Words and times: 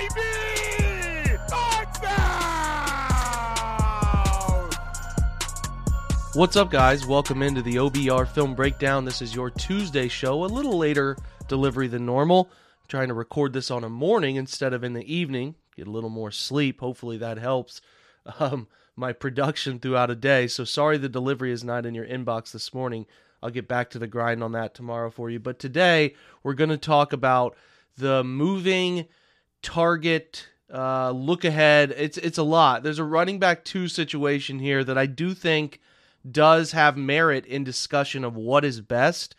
baby! 0.00 0.40
What's 6.32 6.54
up, 6.54 6.70
guys? 6.70 7.04
Welcome 7.04 7.42
into 7.42 7.60
the 7.60 7.74
OBR 7.74 8.26
Film 8.28 8.54
Breakdown. 8.54 9.04
This 9.04 9.20
is 9.20 9.34
your 9.34 9.50
Tuesday 9.50 10.06
show, 10.06 10.44
a 10.44 10.46
little 10.46 10.78
later 10.78 11.16
delivery 11.48 11.88
than 11.88 12.06
normal. 12.06 12.48
I'm 12.82 12.88
trying 12.88 13.08
to 13.08 13.14
record 13.14 13.52
this 13.52 13.68
on 13.68 13.82
a 13.82 13.88
morning 13.88 14.36
instead 14.36 14.72
of 14.72 14.84
in 14.84 14.92
the 14.92 15.12
evening, 15.12 15.56
get 15.76 15.88
a 15.88 15.90
little 15.90 16.08
more 16.08 16.30
sleep. 16.30 16.80
Hopefully 16.80 17.18
that 17.18 17.38
helps 17.38 17.80
um, 18.38 18.68
my 18.94 19.12
production 19.12 19.80
throughout 19.80 20.08
a 20.08 20.14
day. 20.14 20.46
So 20.46 20.62
sorry 20.62 20.98
the 20.98 21.08
delivery 21.08 21.50
is 21.50 21.64
not 21.64 21.84
in 21.84 21.96
your 21.96 22.06
inbox 22.06 22.52
this 22.52 22.72
morning. 22.72 23.06
I'll 23.42 23.50
get 23.50 23.66
back 23.66 23.90
to 23.90 23.98
the 23.98 24.06
grind 24.06 24.44
on 24.44 24.52
that 24.52 24.72
tomorrow 24.72 25.10
for 25.10 25.30
you. 25.30 25.40
But 25.40 25.58
today 25.58 26.14
we're 26.44 26.54
going 26.54 26.70
to 26.70 26.78
talk 26.78 27.12
about 27.12 27.56
the 27.96 28.22
moving 28.22 29.06
target 29.62 30.48
uh, 30.72 31.10
look 31.10 31.44
ahead. 31.44 31.92
It's 31.96 32.16
it's 32.18 32.38
a 32.38 32.42
lot. 32.42 32.82
There's 32.82 32.98
a 32.98 33.04
running 33.04 33.38
back 33.38 33.64
two 33.64 33.88
situation 33.88 34.58
here 34.58 34.84
that 34.84 34.96
I 34.96 35.06
do 35.06 35.34
think 35.34 35.80
does 36.30 36.72
have 36.72 36.96
merit 36.96 37.46
in 37.46 37.64
discussion 37.64 38.24
of 38.24 38.36
what 38.36 38.64
is 38.64 38.80
best. 38.80 39.34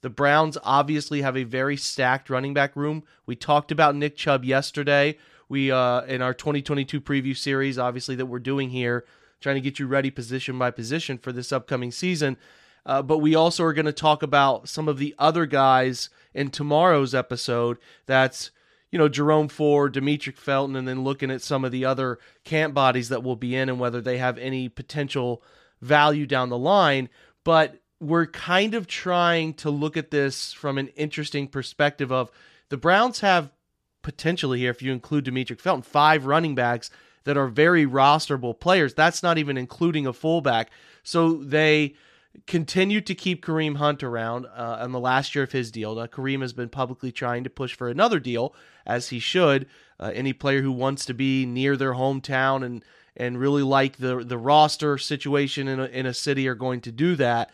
The 0.00 0.10
Browns 0.10 0.58
obviously 0.64 1.22
have 1.22 1.36
a 1.36 1.44
very 1.44 1.76
stacked 1.76 2.28
running 2.28 2.54
back 2.54 2.74
room. 2.74 3.04
We 3.26 3.36
talked 3.36 3.70
about 3.70 3.94
Nick 3.94 4.16
Chubb 4.16 4.44
yesterday. 4.44 5.18
We 5.48 5.70
uh, 5.70 6.02
in 6.02 6.22
our 6.22 6.34
2022 6.34 7.00
preview 7.00 7.36
series, 7.36 7.78
obviously 7.78 8.16
that 8.16 8.26
we're 8.26 8.40
doing 8.40 8.70
here, 8.70 9.04
trying 9.40 9.56
to 9.56 9.60
get 9.60 9.78
you 9.78 9.86
ready 9.86 10.10
position 10.10 10.58
by 10.58 10.72
position 10.72 11.18
for 11.18 11.30
this 11.30 11.52
upcoming 11.52 11.92
season. 11.92 12.36
Uh, 12.84 13.00
but 13.02 13.18
we 13.18 13.36
also 13.36 13.62
are 13.62 13.72
going 13.72 13.86
to 13.86 13.92
talk 13.92 14.24
about 14.24 14.68
some 14.68 14.88
of 14.88 14.98
the 14.98 15.14
other 15.18 15.46
guys 15.46 16.10
in 16.34 16.50
tomorrow's 16.50 17.14
episode. 17.14 17.78
That's 18.06 18.50
you 18.92 18.98
know 18.98 19.08
Jerome 19.08 19.48
Ford, 19.48 19.94
Demetric 19.94 20.36
Felton, 20.36 20.76
and 20.76 20.86
then 20.86 21.02
looking 21.02 21.30
at 21.30 21.42
some 21.42 21.64
of 21.64 21.72
the 21.72 21.84
other 21.84 22.18
camp 22.44 22.74
bodies 22.74 23.08
that 23.08 23.24
will 23.24 23.36
be 23.36 23.56
in 23.56 23.68
and 23.68 23.80
whether 23.80 24.00
they 24.00 24.18
have 24.18 24.38
any 24.38 24.68
potential 24.68 25.42
value 25.80 26.26
down 26.26 26.50
the 26.50 26.58
line. 26.58 27.08
But 27.42 27.80
we're 27.98 28.26
kind 28.26 28.74
of 28.74 28.86
trying 28.86 29.54
to 29.54 29.70
look 29.70 29.96
at 29.96 30.10
this 30.10 30.52
from 30.52 30.78
an 30.78 30.88
interesting 30.88 31.48
perspective 31.48 32.12
of 32.12 32.30
the 32.68 32.76
Browns 32.76 33.20
have 33.20 33.50
potentially 34.02 34.58
here, 34.58 34.70
if 34.70 34.82
you 34.82 34.92
include 34.92 35.24
Demetric 35.24 35.60
Felton, 35.60 35.82
five 35.82 36.26
running 36.26 36.54
backs 36.54 36.90
that 37.24 37.36
are 37.36 37.46
very 37.46 37.86
rosterable 37.86 38.58
players. 38.58 38.94
That's 38.94 39.22
not 39.22 39.38
even 39.38 39.56
including 39.56 40.06
a 40.06 40.12
fullback. 40.12 40.70
So 41.02 41.34
they 41.34 41.94
continue 42.46 43.00
to 43.00 43.14
keep 43.14 43.44
Kareem 43.44 43.76
Hunt 43.76 44.02
around 44.02 44.46
uh, 44.46 44.82
in 44.84 44.92
the 44.92 45.00
last 45.00 45.34
year 45.34 45.44
of 45.44 45.52
his 45.52 45.70
deal. 45.70 45.94
Now, 45.94 46.06
Kareem 46.06 46.40
has 46.40 46.52
been 46.52 46.68
publicly 46.68 47.12
trying 47.12 47.44
to 47.44 47.50
push 47.50 47.74
for 47.74 47.88
another 47.88 48.18
deal, 48.18 48.54
as 48.86 49.08
he 49.08 49.18
should. 49.18 49.66
Uh, 50.00 50.10
any 50.14 50.32
player 50.32 50.62
who 50.62 50.72
wants 50.72 51.04
to 51.06 51.14
be 51.14 51.46
near 51.46 51.76
their 51.76 51.92
hometown 51.92 52.64
and 52.64 52.84
and 53.16 53.38
really 53.38 53.62
like 53.62 53.98
the 53.98 54.24
the 54.24 54.38
roster 54.38 54.98
situation 54.98 55.68
in 55.68 55.78
a, 55.78 55.84
in 55.84 56.06
a 56.06 56.14
city 56.14 56.48
are 56.48 56.54
going 56.54 56.80
to 56.80 56.92
do 56.92 57.14
that. 57.16 57.50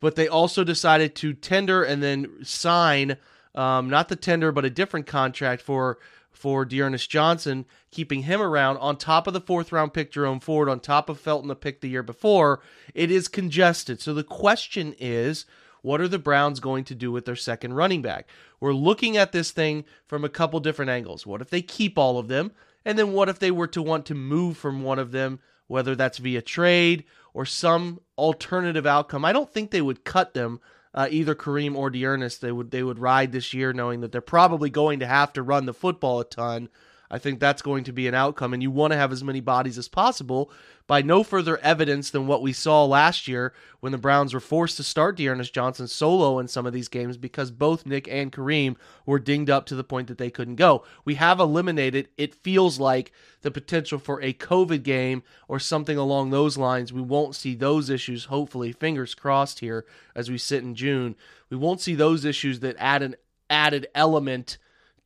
But 0.00 0.14
they 0.14 0.28
also 0.28 0.62
decided 0.62 1.16
to 1.16 1.32
tender 1.32 1.82
and 1.82 2.02
then 2.02 2.44
sign 2.44 3.16
um, 3.54 3.90
not 3.90 4.08
the 4.08 4.16
tender, 4.16 4.52
but 4.52 4.64
a 4.64 4.70
different 4.70 5.06
contract 5.06 5.62
for 5.62 5.98
for 6.30 6.64
D'Ernest 6.64 7.10
Johnson, 7.10 7.66
keeping 7.90 8.22
him 8.22 8.40
around 8.40 8.76
on 8.78 8.96
top 8.96 9.26
of 9.26 9.32
the 9.34 9.40
fourth 9.40 9.72
round 9.72 9.92
pick 9.92 10.12
Jerome 10.12 10.40
Ford, 10.40 10.68
on 10.68 10.80
top 10.80 11.08
of 11.08 11.20
Felton 11.20 11.48
the 11.48 11.56
pick 11.56 11.80
the 11.80 11.88
year 11.88 12.02
before. 12.02 12.60
It 12.94 13.10
is 13.10 13.28
congested. 13.28 14.00
So 14.00 14.14
the 14.14 14.22
question 14.22 14.94
is, 14.98 15.46
what 15.82 16.00
are 16.00 16.08
the 16.08 16.18
Browns 16.18 16.60
going 16.60 16.84
to 16.84 16.94
do 16.94 17.10
with 17.10 17.24
their 17.24 17.36
second 17.36 17.74
running 17.74 18.02
back? 18.02 18.28
We're 18.60 18.72
looking 18.72 19.16
at 19.16 19.32
this 19.32 19.50
thing 19.50 19.84
from 20.06 20.24
a 20.24 20.28
couple 20.28 20.60
different 20.60 20.90
angles. 20.90 21.26
What 21.26 21.40
if 21.40 21.50
they 21.50 21.62
keep 21.62 21.98
all 21.98 22.18
of 22.18 22.28
them? 22.28 22.52
And 22.84 22.98
then 22.98 23.12
what 23.12 23.28
if 23.28 23.38
they 23.38 23.50
were 23.50 23.66
to 23.68 23.82
want 23.82 24.06
to 24.06 24.14
move 24.14 24.56
from 24.56 24.82
one 24.82 24.98
of 24.98 25.12
them, 25.12 25.40
whether 25.66 25.94
that's 25.94 26.18
via 26.18 26.42
trade 26.42 27.04
or 27.34 27.44
some 27.44 28.00
alternative 28.16 28.86
outcome? 28.86 29.24
I 29.24 29.32
don't 29.32 29.52
think 29.52 29.70
they 29.70 29.82
would 29.82 30.04
cut 30.04 30.34
them 30.34 30.60
uh, 30.98 31.06
either 31.12 31.36
Kareem 31.36 31.76
or 31.76 31.90
D'Ernest. 31.90 32.40
They 32.40 32.50
would 32.50 32.72
they 32.72 32.82
would 32.82 32.98
ride 32.98 33.30
this 33.30 33.54
year, 33.54 33.72
knowing 33.72 34.00
that 34.00 34.10
they're 34.10 34.20
probably 34.20 34.68
going 34.68 34.98
to 34.98 35.06
have 35.06 35.32
to 35.34 35.44
run 35.44 35.64
the 35.64 35.72
football 35.72 36.18
a 36.18 36.24
ton. 36.24 36.68
I 37.10 37.18
think 37.18 37.40
that's 37.40 37.62
going 37.62 37.84
to 37.84 37.92
be 37.92 38.06
an 38.06 38.14
outcome, 38.14 38.52
and 38.52 38.62
you 38.62 38.70
want 38.70 38.92
to 38.92 38.98
have 38.98 39.12
as 39.12 39.24
many 39.24 39.40
bodies 39.40 39.78
as 39.78 39.88
possible. 39.88 40.50
By 40.86 41.02
no 41.02 41.22
further 41.22 41.58
evidence 41.58 42.08
than 42.08 42.26
what 42.26 42.40
we 42.40 42.54
saw 42.54 42.82
last 42.86 43.28
year 43.28 43.52
when 43.80 43.92
the 43.92 43.98
Browns 43.98 44.32
were 44.32 44.40
forced 44.40 44.78
to 44.78 44.82
start 44.82 45.18
D'Ernest 45.18 45.52
Johnson 45.52 45.86
solo 45.86 46.38
in 46.38 46.48
some 46.48 46.64
of 46.64 46.72
these 46.72 46.88
games 46.88 47.18
because 47.18 47.50
both 47.50 47.84
Nick 47.84 48.08
and 48.08 48.32
Kareem 48.32 48.74
were 49.04 49.18
dinged 49.18 49.50
up 49.50 49.66
to 49.66 49.74
the 49.74 49.84
point 49.84 50.08
that 50.08 50.16
they 50.16 50.30
couldn't 50.30 50.54
go. 50.54 50.84
We 51.04 51.16
have 51.16 51.40
eliminated, 51.40 52.08
it 52.16 52.34
feels 52.34 52.80
like, 52.80 53.12
the 53.42 53.50
potential 53.50 53.98
for 53.98 54.22
a 54.22 54.32
COVID 54.32 54.82
game 54.82 55.22
or 55.46 55.60
something 55.60 55.98
along 55.98 56.30
those 56.30 56.56
lines. 56.56 56.90
We 56.90 57.02
won't 57.02 57.36
see 57.36 57.54
those 57.54 57.90
issues, 57.90 58.24
hopefully, 58.24 58.72
fingers 58.72 59.14
crossed 59.14 59.60
here 59.60 59.84
as 60.14 60.30
we 60.30 60.38
sit 60.38 60.62
in 60.62 60.74
June. 60.74 61.16
We 61.50 61.58
won't 61.58 61.82
see 61.82 61.94
those 61.94 62.24
issues 62.24 62.60
that 62.60 62.76
add 62.78 63.02
an 63.02 63.16
added 63.50 63.88
element 63.94 64.56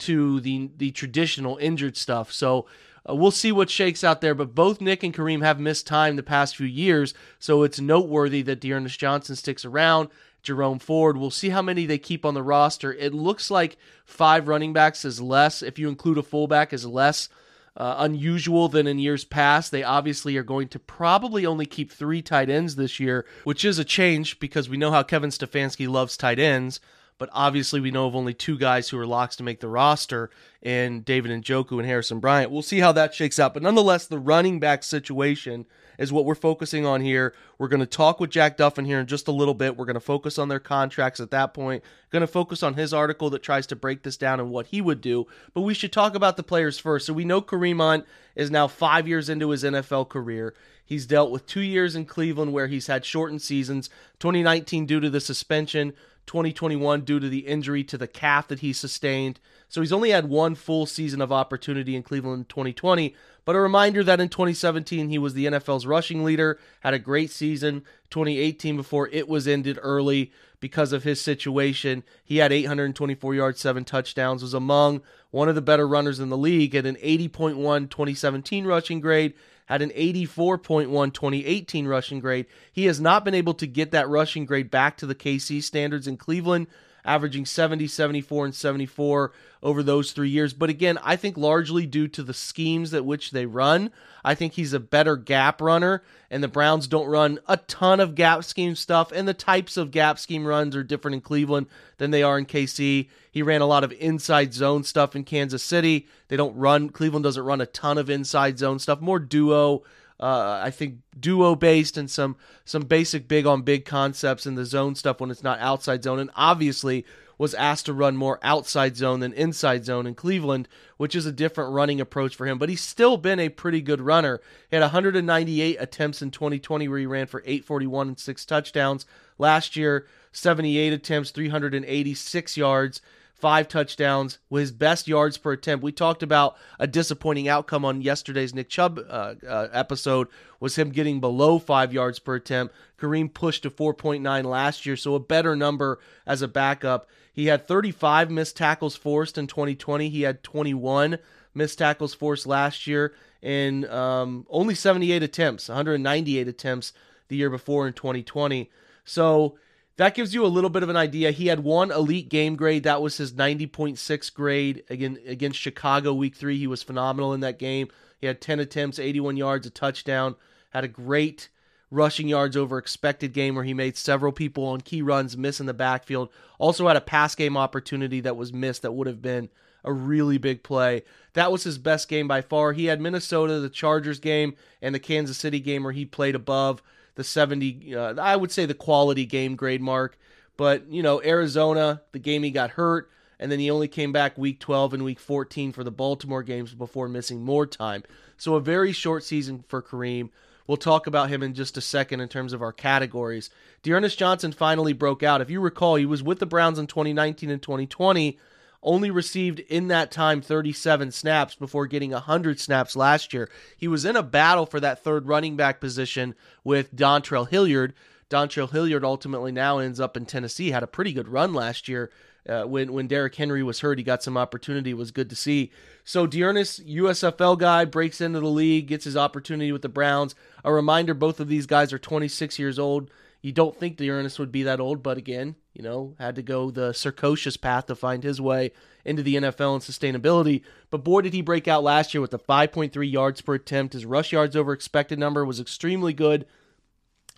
to 0.03 0.41
the 0.41 0.71
the 0.77 0.91
traditional 0.91 1.57
injured 1.59 1.97
stuff. 1.97 2.33
So 2.33 2.67
uh, 3.09 3.15
we'll 3.15 3.31
see 3.31 3.53
what 3.53 3.71
shakes 3.71 4.05
out 4.05 4.21
there. 4.21 4.35
But 4.35 4.55
both 4.55 4.81
Nick 4.81 5.03
and 5.03 5.15
Kareem 5.15 5.43
have 5.43 5.61
missed 5.61 5.87
time 5.87 6.17
the 6.17 6.23
past 6.23 6.57
few 6.57 6.67
years, 6.67 7.15
so 7.39 7.63
it's 7.63 7.81
noteworthy 7.81 8.43
that 8.43 8.61
D'Ernest 8.61 8.99
Johnson 8.99 9.37
sticks 9.37 9.65
around. 9.65 10.09
Jerome 10.43 10.81
Ford. 10.81 11.17
We'll 11.17 11.31
see 11.31 11.51
how 11.51 11.63
many 11.63 11.87
they 11.87 11.99
keep 11.99 12.27
on 12.27 12.35
the 12.35 12.43
roster. 12.43 12.93
It 12.93 13.15
looks 13.15 13.49
like 13.49 13.77
five 14.05 14.49
running 14.49 14.73
backs 14.73 15.05
is 15.05 15.21
less. 15.21 15.63
If 15.63 15.79
you 15.79 15.89
include 15.89 16.19
a 16.19 16.23
fullback, 16.25 16.73
is 16.73 16.85
less 16.85 17.29
uh, 17.77 17.95
unusual 17.99 18.69
than 18.69 18.87
in 18.87 18.99
years 18.99 19.25
past. 19.25 19.71
They 19.71 19.83
obviously 19.83 20.37
are 20.37 20.43
going 20.43 20.69
to 20.69 20.79
probably 20.79 21.47
only 21.47 21.67
keep 21.67 21.93
three 21.93 22.23
tight 22.23 22.51
ends 22.51 22.77
this 22.77 22.99
year, 22.99 23.25
which 23.45 23.65
is 23.65 23.79
a 23.79 23.85
change 23.85 24.41
because 24.41 24.69
we 24.69 24.77
know 24.77 24.91
how 24.91 25.03
Kevin 25.03 25.31
Stefanski 25.31 25.89
loves 25.89 26.17
tight 26.17 26.39
ends 26.39 26.81
but 27.19 27.29
obviously 27.33 27.81
we 27.81 27.91
know 27.91 28.07
of 28.07 28.17
only 28.17 28.35
two 28.35 28.59
guys 28.59 28.89
who 28.89 28.99
are 28.99 29.07
locks 29.07 29.37
to 29.37 29.43
make 29.43 29.61
the 29.61 29.69
roster 29.69 30.31
and 30.63 31.05
David 31.05 31.31
Njoku 31.31 31.79
and 31.79 31.87
Harrison 31.87 32.21
Bryant. 32.21 32.51
We'll 32.51 32.63
see 32.63 32.81
how 32.81 32.93
that 32.93 33.15
shakes 33.15 33.39
out. 33.39 33.55
But 33.55 33.63
nonetheless, 33.63 34.07
the 34.07 34.19
running 34.19 34.61
back 34.61 34.83
situation 34.83 35.67
is 35.99 36.13
what 36.13 36.25
we're 36.25 36.35
focusing 36.35 36.87
on 36.87 37.01
here. 37.01 37.35
We're 37.59 37.69
going 37.69 37.81
to 37.81 37.87
talk 37.87 38.19
with 38.19 38.31
Jack 38.31 38.57
Duffin 38.57 38.87
here 38.87 38.99
in 38.99 39.07
just 39.07 39.29
a 39.29 39.33
little 39.33 39.55
bit. 39.55 39.77
We're 39.77 39.85
going 39.85 39.95
to 39.95 40.01
focus 40.01 40.39
on 40.39 40.49
their 40.49 40.59
contracts 40.59 41.21
at 41.21 41.31
that 41.31 41.55
point. 41.55 41.85
Going 42.11 42.23
to 42.23 42.27
focus 42.27 42.63
on 42.63 42.75
his 42.75 42.93
article 42.93 43.31
that 43.31 43.43
tries 43.43 43.67
to 43.69 43.77
break 43.77 44.03
this 44.03 44.17
down 44.17 44.41
and 44.41 44.51
what 44.51 44.67
he 44.67 44.81
would 44.81 45.01
do. 45.01 45.27
But 45.55 45.63
we 45.63 45.75
should 45.75 45.93
talk 45.93 46.15
about 46.15 46.37
the 46.37 46.43
players 46.43 46.79
first. 46.79 47.07
So 47.07 47.13
we 47.13 47.25
know 47.25 47.41
Kareem 47.43 47.79
Hunt 47.79 48.07
is 48.35 48.51
now 48.51 48.67
five 48.67 49.07
years 49.07 49.29
into 49.29 49.51
his 49.51 49.65
NFL 49.65 50.09
career. 50.09 50.55
He's 50.85 51.07
dealt 51.07 51.31
with 51.31 51.47
two 51.47 51.61
years 51.61 51.95
in 51.95 52.05
Cleveland 52.05 52.53
where 52.53 52.67
he's 52.67 52.87
had 52.87 53.05
shortened 53.05 53.43
seasons 53.43 53.89
2019 54.19 54.87
due 54.87 55.01
to 55.01 55.09
the 55.09 55.21
suspension, 55.21 55.93
2021 56.27 57.03
due 57.03 57.21
to 57.21 57.29
the 57.29 57.47
injury 57.47 57.85
to 57.85 57.99
the 57.99 58.07
calf 58.07 58.49
that 58.49 58.61
he 58.61 58.73
sustained. 58.73 59.41
So 59.69 59.81
he's 59.81 59.93
only 59.93 60.11
had 60.11 60.29
one 60.29 60.55
full 60.55 60.87
season 60.87 61.21
of 61.21 61.33
opportunity 61.33 61.97
in 61.97 62.03
Cleveland 62.03 62.41
in 62.41 62.45
2020. 62.47 63.15
But 63.45 63.57
a 63.57 63.61
reminder 63.61 64.05
that 64.05 64.21
in 64.21 64.29
2017 64.29 65.09
he 65.09 65.19
was 65.19 65.35
the 65.35 65.47
NFL's 65.47 65.87
rushing 65.87 66.25
leader, 66.25 66.59
had 66.81 66.95
a 66.95 66.99
great 66.99 67.31
season. 67.31 67.85
2018 68.11 68.77
before 68.77 69.09
it 69.09 69.27
was 69.29 69.49
ended 69.49 69.79
early 69.83 70.31
because 70.61 70.93
of 70.93 71.03
his 71.03 71.21
situation. 71.21 72.05
He 72.23 72.37
had 72.37 72.53
824 72.53 73.35
yards, 73.35 73.61
seven 73.61 73.85
touchdowns, 73.85 74.43
was 74.43 74.55
among 74.55 75.03
one 75.31 75.49
of 75.49 75.55
the 75.55 75.63
better 75.63 75.89
runners 75.89 76.21
in 76.21 76.29
the 76.29 76.37
league 76.37 76.75
at 76.75 76.87
an 76.87 76.97
80.1 76.97 77.91
2017 77.91 78.65
rushing 78.65 79.01
grade 79.01 79.35
had 79.73 79.83
an 79.83 79.91
84.1 79.91 81.15
2018 81.15 81.87
rushing 81.87 82.21
grade. 82.21 82.47
He 82.73 82.85
has 82.87 83.01
not 83.01 83.25
been 83.25 83.35
able 83.35 83.55
to 83.55 83.67
get 83.67 83.91
that 83.93 84.09
rushing 84.09 84.45
grade 84.45 84.71
back 84.71 84.97
to 84.99 85.07
the 85.07 85.15
KC 85.15 85.63
standards 85.63 86.07
in 86.07 86.17
Cleveland 86.17 86.67
averaging 87.05 87.47
70, 87.47 87.87
74, 87.87 88.45
and 88.47 88.55
74 88.55 89.33
over 89.63 89.83
those 89.83 90.13
three 90.13 90.29
years. 90.29 90.53
But 90.53 90.71
again, 90.71 90.99
I 91.03 91.17
think 91.17 91.37
largely 91.37 91.87
due 91.87 92.09
to 92.09 92.23
the 92.23 92.35
schemes 92.35 92.93
at 92.93 93.05
which 93.05 93.31
they 93.31 93.47
run. 93.47 93.91
I 94.25 94.35
think 94.35 94.55
he's 94.55 94.73
a 94.73 94.81
better 94.81 95.17
gap 95.17 95.61
runner, 95.61 96.03
and 96.31 96.43
the 96.43 96.49
Browns 96.49 96.87
don't 96.87 97.07
run 97.07 97.39
a 97.47 97.57
ton 97.57 98.01
of 98.01 98.15
gap 98.15 98.45
scheme 98.45 98.75
stuff, 98.75 99.13
and 99.13 99.27
the 99.27 99.35
types 99.35 99.77
of 99.77 99.91
gap 99.91 100.19
scheme 100.19 100.47
runs 100.47 100.75
are 100.77 100.83
different 100.83 101.17
in 101.17 101.21
Cleveland 101.21 101.67
than 101.99 102.11
they 102.11 102.23
are 102.23 102.39
in 102.39 102.47
KC. 102.47 103.09
He 103.31 103.43
ran 103.43 103.61
a 103.61 103.67
lot 103.67 103.85
of 103.85 103.93
inside 103.93 104.55
zone 104.55 104.85
stuff 104.85 105.17
in 105.17 105.25
Kansas 105.25 105.63
City. 105.63 106.07
They 106.29 106.37
don't 106.37 106.57
run, 106.57 106.91
Cleveland 106.91 107.25
doesn't 107.25 107.45
run 107.45 107.61
a 107.61 107.67
ton 107.67 107.99
of 107.99 108.11
inside 108.11 108.59
zone 108.59 108.79
stuff, 108.79 109.01
more 109.01 109.19
duo 109.19 109.83
uh, 110.23 110.61
I 110.63 110.71
think 110.71 110.99
duo 111.19 111.57
based 111.57 111.97
and 111.97 112.09
some 112.09 112.37
some 112.65 112.83
basic 112.83 113.27
big 113.27 113.45
on 113.45 113.63
big 113.63 113.85
concepts 113.85 114.47
in 114.47 114.55
the 114.55 114.65
zone 114.65 114.95
stuff 114.95 115.21
when 115.21 115.33
it's 115.33 115.43
not 115.43 115.59
outside 115.59 116.05
zone, 116.05 116.21
and 116.21 116.31
obviously 116.37 117.05
was 117.39 117.55
asked 117.55 117.87
to 117.87 117.93
run 117.93 118.17
more 118.17 118.39
outside 118.43 118.97
zone 118.97 119.21
than 119.21 119.33
inside 119.33 119.85
zone 119.85 120.07
in 120.07 120.15
Cleveland, 120.15 120.69
which 120.97 121.15
is 121.15 121.27
a 121.27 121.33
different 121.33 121.73
running 121.73 122.01
approach 122.01 122.37
for 122.37 122.47
him. 122.47 122.59
But 122.59 122.69
he's 122.69 122.81
still 122.81 123.17
been 123.17 123.41
a 123.41 123.49
pretty 123.49 123.81
good 123.81 124.01
runner. 124.01 124.41
He 124.71 124.77
had 124.77 124.83
198 124.83 125.77
attempts 125.81 126.23
in 126.23 126.31
2020 126.31 126.89
where 126.89 126.99
he 126.99 127.07
ran 127.07 127.27
for 127.27 127.41
841 127.41 128.09
and 128.09 128.19
six 128.19 128.45
touchdowns. 128.45 129.07
Last 129.39 129.77
year, 129.77 130.07
78 130.33 130.93
attempts, 130.93 131.31
386 131.31 132.57
yards 132.57 133.01
five 133.43 133.67
touchdowns 133.67 134.39
his 134.53 134.71
best 134.71 135.09
yards 135.09 135.37
per 135.37 135.51
attempt. 135.51 135.83
We 135.83 135.91
talked 135.91 136.23
about 136.23 136.57
a 136.79 136.87
disappointing 136.87 137.49
outcome 137.49 137.85
on 137.85 138.01
yesterday's 138.01 138.55
Nick 138.55 138.69
Chubb 138.69 139.01
uh, 139.01 139.35
uh, 139.47 139.67
episode 139.73 140.29
was 140.61 140.79
him 140.79 140.91
getting 140.91 141.19
below 141.19 141.59
five 141.59 141.93
yards 141.93 142.21
per 142.21 142.37
attempt. 142.37 142.73
Kareem 143.01 143.35
pushed 143.35 143.65
to 143.65 143.71
4.9 143.71 144.45
last 144.45 144.87
year, 144.87 144.97
so 144.97 145.17
a 145.17 145.21
better 145.21 145.57
number 145.57 145.99
as 146.25 146.41
a 146.41 146.47
backup. 146.47 147.09
He 147.33 147.47
had 147.47 147.67
35 147.67 148.31
missed 148.31 148.57
tackles 148.57 148.95
forced 148.95 149.39
in 149.39 149.47
2020. 149.47 150.09
He 150.09 150.23
had 150.23 150.43
21 150.43 151.19
missed 151.55 151.79
tackles 151.79 152.15
forced 152.15 152.47
last 152.47 152.87
year, 152.87 153.15
and 153.43 153.87
um, 153.87 154.47
only 154.51 154.75
78 154.75 155.23
attempts, 155.23 155.69
198 155.69 156.49
attempts 156.49 156.93
the 157.29 157.37
year 157.37 157.51
before 157.51 157.87
in 157.87 157.95
2020. 157.95 158.71
So 159.05 159.59
that 159.97 160.15
gives 160.15 160.35
you 160.35 160.45
a 160.45 160.49
little 160.49 160.71
bit 160.71 160.83
of 160.83 160.89
an 160.89 160.97
idea. 160.97 161.31
He 161.31 161.47
had 161.47 161.61
one 161.61 161.91
elite 161.91 162.29
game 162.29 162.57
grade. 162.57 162.85
That 162.85 163.03
was 163.03 163.17
his 163.17 163.33
90.6 163.33 164.35
grade 164.35 164.85
again 164.89 165.19
against 165.27 165.59
Chicago 165.59 166.13
week 166.15 166.37
three. 166.37 166.59
He 166.59 166.67
was 166.67 166.83
phenomenal 166.83 167.33
in 167.35 167.41
that 167.41 167.59
game. 167.59 167.89
He 168.19 168.27
had 168.27 168.41
10 168.41 168.61
attempts, 168.61 168.99
81 168.99 169.37
yards, 169.37 169.67
a 169.67 169.71
touchdown. 169.71 170.37
Had 170.71 170.85
a 170.85 170.89
great 170.89 171.49
rushing 171.93 172.27
yards 172.27 172.57
over 172.57 172.79
expected 172.79 173.35
game 173.35 173.55
where 173.55 173.65
he 173.65 173.75
made 173.75 173.97
several 173.97 174.33
people 174.33 174.65
on 174.65 174.81
key 174.81 175.03
runs 175.03 175.37
miss 175.37 175.61
in 175.61 175.67
the 175.67 175.75
backfield. 175.75 176.31
Also 176.59 176.89
had 176.89 176.97
a 176.97 177.03
pass 177.03 177.35
game 177.35 177.57
opportunity 177.57 178.21
that 178.21 178.37
was 178.37 178.53
missed 178.53 178.83
that 178.83 178.93
would 178.93 179.07
have 179.07 179.21
been 179.21 179.51
a 179.85 179.93
really 179.93 180.39
big 180.39 180.63
play. 180.63 181.03
That 181.35 181.53
was 181.53 181.65
his 181.65 181.77
best 181.77 182.09
game 182.09 182.27
by 182.27 182.41
far. 182.41 182.73
He 182.73 182.87
had 182.87 183.01
Minnesota, 183.01 183.61
the 183.61 183.69
Chargers 183.69 184.21
game, 184.21 184.55
and 184.81 184.95
the 184.95 185.01
Kansas 185.01 185.37
City 185.37 185.61
game 185.61 185.85
where 185.85 185.93
he 185.93 186.07
played 186.07 186.35
above 186.35 186.83
the 187.15 187.25
70, 187.25 187.95
uh, 187.95 188.15
I 188.21 188.37
would 188.37 188.51
say 188.51 188.65
the 188.65 188.75
quality 188.75 189.27
game 189.27 189.55
grade 189.55 189.83
mark. 189.83 190.19
But, 190.57 190.91
you 190.91 191.03
know, 191.03 191.23
Arizona, 191.23 192.01
the 192.13 192.19
game 192.19 192.43
he 192.43 192.51
got 192.51 192.71
hurt, 192.71 193.11
and 193.39 193.53
then 193.53 193.59
he 193.59 193.71
only 193.71 193.89
came 193.89 194.13
back 194.13 194.39
week 194.39 194.61
12 194.61 194.95
and 194.95 195.05
week 195.05 195.19
14 195.19 195.73
for 195.73 195.85
the 195.85 195.91
Baltimore 195.91 196.43
games 196.43 196.75
before 196.75 197.09
missing 197.09 197.45
more 197.45 197.67
time. 197.67 198.03
So 198.39 198.55
a 198.55 198.61
very 198.61 198.93
short 198.93 199.25
season 199.25 199.65
for 199.69 199.83
Kareem. 199.83 200.31
We'll 200.67 200.77
talk 200.77 201.07
about 201.07 201.29
him 201.29 201.43
in 201.43 201.55
just 201.55 201.77
a 201.77 201.81
second 201.81 202.21
in 202.21 202.29
terms 202.29 202.53
of 202.53 202.63
our 202.63 202.73
categories. 202.73 203.51
D'Ernest 203.83 204.19
Johnson 204.19 204.53
finally 204.53 204.93
broke 204.93 205.23
out. 205.23 205.41
If 205.41 205.51
you 205.51 205.61
recall, 205.61 205.97
he 205.97 206.07
was 206.07 206.23
with 206.23 206.39
the 206.39 206.47
Browns 206.47 206.79
in 206.79 206.87
2019 206.87 207.51
and 207.51 207.63
2020 207.63 208.39
only 208.83 209.11
received 209.11 209.61
in 209.61 209.89
that 209.89 210.11
time 210.11 210.41
37 210.41 211.13
snaps 211.13 211.55
before 211.55 211.87
getting 211.87 212.11
100 212.11 212.59
snaps 212.59 212.97
last 212.97 213.33
year. 213.33 213.49
He 213.77 213.89
was 213.89 214.05
in 214.05 214.17
a 214.17 214.23
battle 214.23 214.67
for 214.67 214.81
that 214.81 215.05
third 215.05 215.27
running 215.27 215.57
back 215.57 215.81
position 215.81 216.35
with 216.65 216.95
Dontrell 216.95 217.49
Hilliard. 217.49 217.95
Dontrell 218.29 218.71
Hilliard 218.71 219.05
ultimately 219.05 219.53
now 219.53 219.79
ends 219.79 220.01
up 220.01 220.17
in 220.17 220.27
Tennessee. 220.27 220.71
Had 220.71 220.83
a 220.83 220.89
pretty 220.89 221.13
good 221.13 221.29
run 221.29 221.55
last 221.55 221.87
year. 221.89 222.11
Uh, 222.49 222.65
when 222.65 222.93
when 222.93 223.07
Derrick 223.07 223.35
Henry 223.37 223.63
was 223.63 223.81
hurt, 223.81 223.99
he 223.99 224.05
got 224.05 224.23
some 224.23 224.37
opportunity. 224.37 224.91
It 224.91 224.97
was 224.97 225.13
good 225.13 225.31
to 225.31 225.37
see. 225.37 225.71
So 226.05 226.27
D'Ernest, 226.27 226.85
USFL 226.87 227.57
guy, 227.57 227.85
breaks 227.85 228.21
into 228.21 228.41
the 228.41 228.49
league, 228.49 228.89
gets 228.89 229.05
his 229.05 229.17
opportunity 229.17 229.71
with 229.71 229.83
the 229.83 229.89
Browns. 229.89 230.35
A 230.65 230.73
reminder: 230.73 231.15
both 231.15 231.39
of 231.39 231.49
these 231.49 231.67
guys 231.67 231.93
are 231.93 231.99
26 231.99 232.59
years 232.59 232.79
old. 232.79 233.11
You 233.43 233.53
don't 233.53 233.77
think 233.77 233.97
D'Ernest 233.97 234.39
would 234.39 234.53
be 234.53 234.63
that 234.65 234.81
old, 234.81 235.03
but 235.03 235.19
again, 235.19 235.57
you 235.73 235.83
know, 235.83 236.15
had 236.19 236.37
to 236.37 236.43
go 236.43 236.71
the 236.71 236.91
circocious 236.91 237.61
path 237.61 237.87
to 237.87 237.97
find 237.97 238.23
his 238.23 238.41
way 238.41 238.73
into 239.05 239.23
the 239.23 239.37
NFL 239.37 239.75
and 239.75 239.83
sustainability. 239.83 240.63
But 240.91 241.05
boy, 241.05 241.23
did 241.23 241.35
he 241.35 241.43
break 241.43 241.67
out 241.67 241.83
last 241.83 242.15
year 242.15 242.21
with 242.21 242.31
the 242.31 242.39
5.3 242.39 243.11
yards 243.11 243.41
per 243.41 243.55
attempt. 243.55 243.95
His 243.95 244.07
rush 244.07 244.33
yards 244.33 244.55
over 244.55 244.73
expected 244.73 245.19
number 245.19 245.45
was 245.45 245.59
extremely 245.59 246.13
good. 246.13 246.47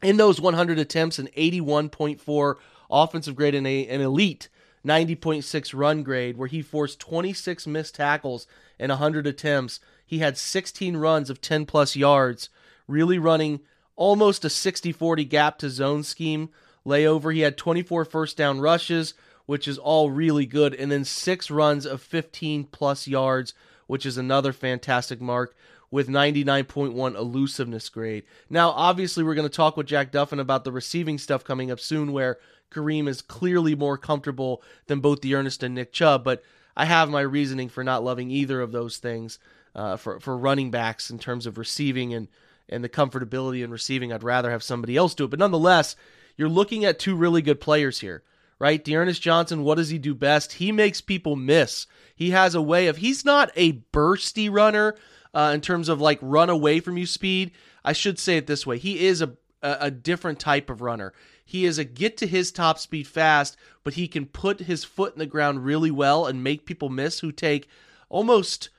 In 0.02 0.18
those 0.18 0.40
100 0.40 0.78
attempts, 0.78 1.18
an 1.18 1.28
81.4 1.36 2.56
offensive 2.90 3.34
grade 3.34 3.54
and 3.54 3.66
a, 3.66 3.86
an 3.88 4.02
elite 4.02 4.50
90.6 4.86 5.72
run 5.74 6.02
grade, 6.02 6.36
where 6.36 6.48
he 6.48 6.62
forced 6.62 7.00
26 7.00 7.66
missed 7.66 7.94
tackles 7.94 8.46
in 8.78 8.90
100 8.90 9.26
attempts. 9.26 9.80
He 10.04 10.18
had 10.18 10.36
16 10.36 10.96
runs 10.96 11.30
of 11.30 11.40
10 11.40 11.66
plus 11.66 11.96
yards, 11.96 12.48
really 12.86 13.18
running 13.18 13.60
almost 13.96 14.44
a 14.44 14.50
60 14.50 14.92
40 14.92 15.24
gap 15.24 15.58
to 15.58 15.70
zone 15.70 16.02
scheme 16.02 16.50
layover. 16.86 17.32
He 17.32 17.40
had 17.40 17.56
24 17.56 18.04
first 18.04 18.36
down 18.36 18.60
rushes, 18.60 19.14
which 19.46 19.68
is 19.68 19.78
all 19.78 20.10
really 20.10 20.46
good, 20.46 20.74
and 20.74 20.90
then 20.90 21.04
six 21.04 21.50
runs 21.50 21.86
of 21.86 22.02
15 22.02 22.64
plus 22.64 23.06
yards, 23.06 23.54
which 23.86 24.06
is 24.06 24.18
another 24.18 24.52
fantastic 24.52 25.20
mark 25.20 25.54
with 25.90 26.08
99.1 26.08 27.14
elusiveness 27.14 27.88
grade. 27.88 28.24
Now, 28.50 28.70
obviously, 28.70 29.22
we're 29.22 29.36
going 29.36 29.48
to 29.48 29.54
talk 29.54 29.76
with 29.76 29.86
Jack 29.86 30.10
Duffin 30.10 30.40
about 30.40 30.64
the 30.64 30.72
receiving 30.72 31.18
stuff 31.18 31.44
coming 31.44 31.70
up 31.70 31.78
soon, 31.78 32.12
where 32.12 32.38
Kareem 32.74 33.08
is 33.08 33.22
clearly 33.22 33.74
more 33.74 33.96
comfortable 33.96 34.62
than 34.86 35.00
both 35.00 35.20
D'Ernest 35.20 35.62
and 35.62 35.74
Nick 35.74 35.92
Chubb, 35.92 36.24
but 36.24 36.42
I 36.76 36.84
have 36.84 37.08
my 37.08 37.20
reasoning 37.20 37.68
for 37.68 37.84
not 37.84 38.04
loving 38.04 38.30
either 38.30 38.60
of 38.60 38.72
those 38.72 38.96
things 38.96 39.38
uh, 39.74 39.96
for 39.96 40.20
for 40.20 40.36
running 40.36 40.70
backs 40.70 41.10
in 41.10 41.18
terms 41.18 41.46
of 41.46 41.58
receiving 41.58 42.12
and 42.14 42.28
and 42.68 42.82
the 42.82 42.88
comfortability 42.88 43.62
in 43.62 43.70
receiving. 43.70 44.12
I'd 44.12 44.22
rather 44.22 44.50
have 44.50 44.62
somebody 44.62 44.96
else 44.96 45.14
do 45.14 45.24
it, 45.24 45.30
but 45.30 45.38
nonetheless, 45.38 45.96
you're 46.36 46.48
looking 46.48 46.84
at 46.84 46.98
two 46.98 47.14
really 47.14 47.42
good 47.42 47.60
players 47.60 48.00
here, 48.00 48.22
right? 48.58 48.82
D'Ernest 48.82 49.22
Johnson, 49.22 49.62
what 49.62 49.76
does 49.76 49.90
he 49.90 49.98
do 49.98 50.14
best? 50.14 50.54
He 50.54 50.72
makes 50.72 51.00
people 51.00 51.36
miss. 51.36 51.86
He 52.14 52.30
has 52.30 52.54
a 52.54 52.62
way 52.62 52.86
of, 52.86 52.98
he's 52.98 53.24
not 53.24 53.50
a 53.56 53.80
bursty 53.92 54.50
runner 54.50 54.96
uh, 55.32 55.52
in 55.54 55.60
terms 55.60 55.88
of 55.88 56.00
like 56.00 56.18
run 56.22 56.50
away 56.50 56.80
from 56.80 56.96
you 56.96 57.06
speed. 57.06 57.52
I 57.84 57.92
should 57.92 58.18
say 58.18 58.36
it 58.36 58.46
this 58.46 58.66
way 58.66 58.78
he 58.78 59.06
is 59.06 59.20
a, 59.20 59.32
a 59.62 59.90
different 59.90 60.38
type 60.40 60.70
of 60.70 60.80
runner. 60.80 61.12
He 61.44 61.64
is 61.64 61.78
a 61.78 61.84
get 61.84 62.16
to 62.18 62.26
his 62.26 62.50
top 62.50 62.78
speed 62.78 63.06
fast, 63.06 63.56
but 63.82 63.94
he 63.94 64.08
can 64.08 64.26
put 64.26 64.60
his 64.60 64.84
foot 64.84 65.12
in 65.12 65.18
the 65.18 65.26
ground 65.26 65.64
really 65.64 65.90
well 65.90 66.26
and 66.26 66.42
make 66.42 66.66
people 66.66 66.88
miss 66.88 67.20
who 67.20 67.32
take 67.32 67.68
almost 68.08 68.70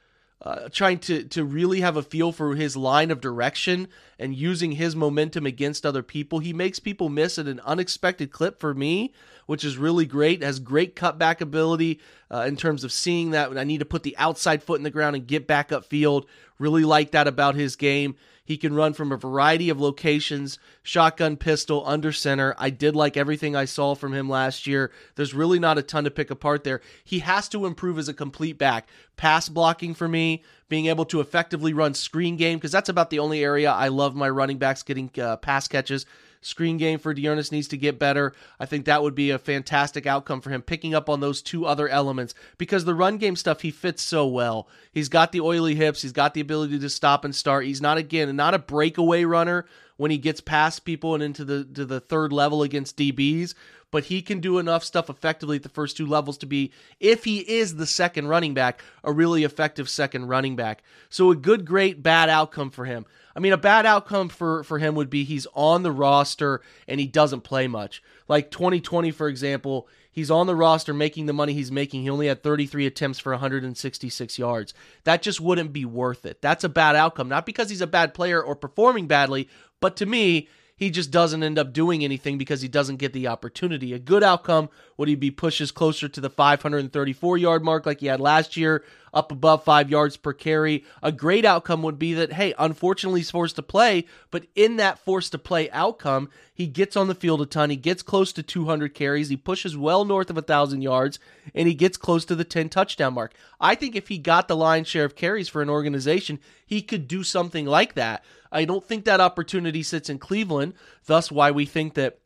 uh, 0.42 0.70
trying 0.70 1.00
to 1.00 1.24
to 1.24 1.44
really 1.44 1.82
have 1.82 1.98
a 1.98 2.04
feel 2.04 2.32
for 2.32 2.56
his 2.56 2.76
line 2.76 3.10
of 3.10 3.22
direction 3.22 3.88
and 4.20 4.36
using 4.36 4.74
his 4.74 4.96
momentum 4.96 5.46
against 5.46 5.86
other 5.86 6.04
people. 6.04 6.40
He 6.40 6.54
makes 6.54 6.78
people 6.78 7.10
miss 7.10 7.40
at 7.40 7.48
an 7.48 7.62
unexpected 7.62 8.32
clip 8.32 8.60
for 8.60 8.74
me, 8.74 9.14
which 9.46 9.64
is 9.64 9.78
really 9.78 10.06
great. 10.06 10.44
Has 10.44 10.60
great 10.60 10.96
cutback 10.96 11.42
ability 11.42 12.00
uh, 12.30 12.46
in 12.48 12.58
terms 12.58 12.84
of 12.84 12.92
seeing 12.92 13.32
that 13.32 13.58
I 13.58 13.64
need 13.64 13.80
to 13.80 13.86
put 13.86 14.04
the 14.04 14.18
outside 14.18 14.62
foot 14.62 14.80
in 14.80 14.84
the 14.84 14.92
ground 14.92 15.16
and 15.16 15.26
get 15.26 15.48
back 15.48 15.72
up 15.72 15.86
field. 15.86 16.28
Really 16.60 16.84
like 16.84 17.12
that 17.12 17.28
about 17.28 17.56
his 17.56 17.76
game. 17.76 18.16
He 18.46 18.58
can 18.58 18.76
run 18.76 18.94
from 18.94 19.12
a 19.12 19.18
variety 19.18 19.70
of 19.70 19.82
locations, 19.82 20.60
shotgun, 20.84 21.36
pistol, 21.36 21.84
under 21.86 22.12
center. 22.12 22.56
I 22.60 22.70
did 22.70 22.96
like 22.96 23.18
everything 23.18 23.56
I 23.56 23.66
saw 23.66 23.96
from 23.96 24.14
him 24.14 24.30
last 24.30 24.68
year. 24.68 24.92
There's 25.16 25.34
really 25.34 25.58
not 25.58 25.80
a 25.80 25.82
ton 25.82 26.04
to 26.04 26.12
pick 26.12 26.30
apart 26.30 26.64
there. 26.64 26.80
He 27.04 27.20
has 27.20 27.50
to 27.50 27.66
improve 27.66 27.98
as 27.98 28.08
a 28.08 28.14
complete 28.14 28.60
back. 28.60 28.88
Pass 29.18 29.50
blocking 29.50 29.96
for 29.96 30.08
me, 30.08 30.44
being 30.70 30.86
able 30.86 31.06
to 31.06 31.22
effectively 31.22 31.74
run 31.74 31.96
screen 31.96 32.38
game, 32.38 32.60
because 32.60 32.72
that's 32.72 32.90
about 32.90 33.10
the 33.10 33.20
only 33.20 33.44
area 33.44 33.72
I 33.72 33.88
love 33.88 34.16
my 34.16 34.30
running 34.30 34.60
backs 34.60 34.84
getting 34.84 35.10
uh, 35.20 35.38
pass 35.38 35.68
catches. 35.68 36.06
Screen 36.46 36.78
game 36.78 37.00
for 37.00 37.12
D'Ernest 37.12 37.52
needs 37.52 37.68
to 37.70 37.78
get 37.78 37.98
better. 37.98 38.32
I 38.60 38.68
think 38.68 38.86
that 38.86 39.02
would 39.02 39.16
be 39.16 39.32
a 39.32 39.40
fantastic 39.40 40.06
outcome 40.06 40.42
for 40.42 40.52
him, 40.52 40.62
picking 40.62 40.94
up 40.94 41.10
on 41.10 41.20
those 41.20 41.42
two 41.42 41.66
other 41.66 41.90
elements 41.90 42.36
because 42.60 42.86
the 42.86 42.94
run 42.94 43.18
game 43.18 43.36
stuff 43.36 43.62
he 43.62 43.72
fits 43.72 44.04
so 44.04 44.28
well. 44.28 44.68
He's 44.92 45.10
got 45.10 45.32
the 45.32 45.42
oily 45.42 45.74
hips, 45.74 46.04
he's 46.04 46.12
got 46.12 46.36
the 46.36 46.42
ability 46.42 46.78
to 46.78 46.90
stop 46.90 47.26
and 47.26 47.36
start. 47.36 47.66
He's 47.66 47.82
not 47.82 47.98
again 47.98 48.36
not 48.36 48.54
a 48.54 48.60
breakaway 48.60 49.24
runner 49.24 49.66
when 49.98 50.12
he 50.12 50.18
gets 50.18 50.42
past 50.42 50.86
people 50.86 51.14
and 51.14 51.24
into 51.24 51.46
the 51.46 51.64
to 51.64 51.86
the 51.86 52.00
third 52.00 52.34
level 52.34 52.64
against 52.64 52.98
DBs, 52.98 53.54
but 53.96 54.06
he 54.06 54.22
can 54.22 54.42
do 54.42 54.60
enough 54.60 54.84
stuff 54.84 55.10
effectively 55.10 55.56
at 55.56 55.64
the 55.64 55.70
first 55.70 55.96
two 55.96 56.06
levels 56.06 56.38
to 56.40 56.46
be, 56.46 56.72
if 57.00 57.24
he 57.24 57.40
is 57.40 57.76
the 57.76 57.88
second 57.88 58.28
running 58.28 58.54
back, 58.54 58.84
a 59.06 59.12
really 59.14 59.46
effective 59.46 59.90
second 59.90 60.28
running 60.28 60.58
back. 60.58 60.84
So 61.10 61.32
a 61.32 61.36
good, 61.36 61.66
great, 61.66 62.04
bad 62.04 62.28
outcome 62.28 62.72
for 62.72 62.84
him. 62.84 63.06
I 63.36 63.40
mean, 63.40 63.54
a 63.54 63.58
bad 63.58 63.86
outcome 63.86 64.30
for, 64.30 64.64
for 64.64 64.80
him 64.80 64.96
would 64.96 65.10
be 65.10 65.24
he's 65.24 65.48
on 65.54 65.84
the 65.84 65.92
roster 65.92 66.62
and 66.90 67.00
he 67.00 67.08
doesn't 67.08 67.42
play 67.42 67.68
much. 67.68 68.04
Like 68.28 68.52
2020, 68.52 69.12
for 69.12 69.30
example, 69.30 69.88
he's 70.16 70.32
on 70.32 70.48
the 70.48 70.56
roster 70.56 70.94
making 70.94 71.28
the 71.28 71.34
money 71.34 71.54
he's 71.54 71.72
making. 71.72 72.02
He 72.02 72.10
only 72.10 72.28
had 72.28 72.42
33 72.42 72.88
attempts 72.88 73.20
for 73.20 73.34
166 73.34 74.40
yards. 74.40 74.74
That 75.04 75.22
just 75.22 75.42
wouldn't 75.42 75.74
be 75.74 75.86
worth 75.86 76.26
it. 76.26 76.42
That's 76.42 76.64
a 76.64 76.70
bad 76.70 76.96
outcome, 76.96 77.30
not 77.30 77.46
because 77.46 77.70
he's 77.70 77.82
a 77.82 77.88
bad 77.88 78.14
player 78.14 78.42
or 78.42 78.56
performing 78.56 79.06
badly, 79.06 79.50
but 79.82 79.98
to 79.98 80.06
me, 80.06 80.48
he 80.78 80.90
just 80.90 81.12
doesn't 81.12 81.44
end 81.44 81.58
up 81.58 81.72
doing 81.72 82.04
anything 82.04 82.38
because 82.38 82.62
he 82.62 82.68
doesn't 82.68 82.98
get 82.98 83.14
the 83.14 83.28
opportunity. 83.28 83.94
A 83.94 84.00
good 84.00 84.24
outcome 84.24 84.70
would 84.98 85.08
he 85.08 85.16
be 85.16 85.32
pushes 85.32 85.72
closer 85.72 86.10
to 86.10 86.20
the 86.20 86.30
534 86.30 87.38
yard 87.38 87.64
mark 87.64 87.86
like 87.86 88.02
he 88.02 88.08
had 88.08 88.20
last 88.20 88.58
year, 88.58 88.84
up 89.16 89.32
above 89.32 89.64
five 89.64 89.90
yards 89.90 90.18
per 90.18 90.34
carry. 90.34 90.84
A 91.02 91.12
great 91.12 91.46
outcome 91.46 91.82
would 91.84 91.98
be 91.98 92.14
that, 92.14 92.34
hey, 92.34 92.54
unfortunately 92.60 93.22
he's 93.22 93.32
forced 93.32 93.56
to 93.56 93.64
play, 93.64 94.06
but 94.30 94.46
in 94.54 94.76
that 94.76 95.00
forced 95.00 95.32
to 95.32 95.38
play 95.38 95.72
outcome, 95.72 96.30
he 96.54 96.68
gets 96.68 96.98
on 96.98 97.08
the 97.08 97.16
field 97.16 97.42
a 97.42 97.46
ton. 97.46 97.70
He 97.70 97.78
gets 97.78 98.04
close 98.04 98.34
to 98.34 98.44
200 98.44 98.94
carries. 98.94 99.30
He 99.30 99.38
pushes 99.38 99.78
well 99.78 100.04
north 100.04 100.30
of 100.30 100.36
1,000 100.36 100.82
yards, 100.82 101.18
and 101.54 101.68
he 101.68 101.74
gets 101.74 101.98
close 101.98 102.26
to 102.26 102.36
the 102.36 102.44
10 102.44 102.70
touchdown 102.70 103.14
mark. 103.14 103.34
I 103.60 103.74
think 103.74 103.96
if 103.96 104.10
he 104.10 104.18
got 104.18 104.48
the 104.48 104.58
lion's 104.58 104.90
share 104.90 105.06
of 105.06 105.16
carries 105.16 105.48
for 105.48 105.62
an 105.62 105.70
organization, 105.70 106.40
he 106.66 106.82
could 106.82 107.08
do 107.08 107.24
something 107.24 107.66
like 107.66 107.94
that. 107.94 108.24
I 108.52 108.66
don't 108.66 108.86
think 108.86 109.06
that 109.06 109.22
opportunity 109.22 109.82
sits 109.82 110.10
in 110.10 110.20
Cleveland, 110.20 110.74
thus 111.06 111.32
why 111.32 111.52
we 111.52 111.66
think 111.66 111.94
that 111.94 112.20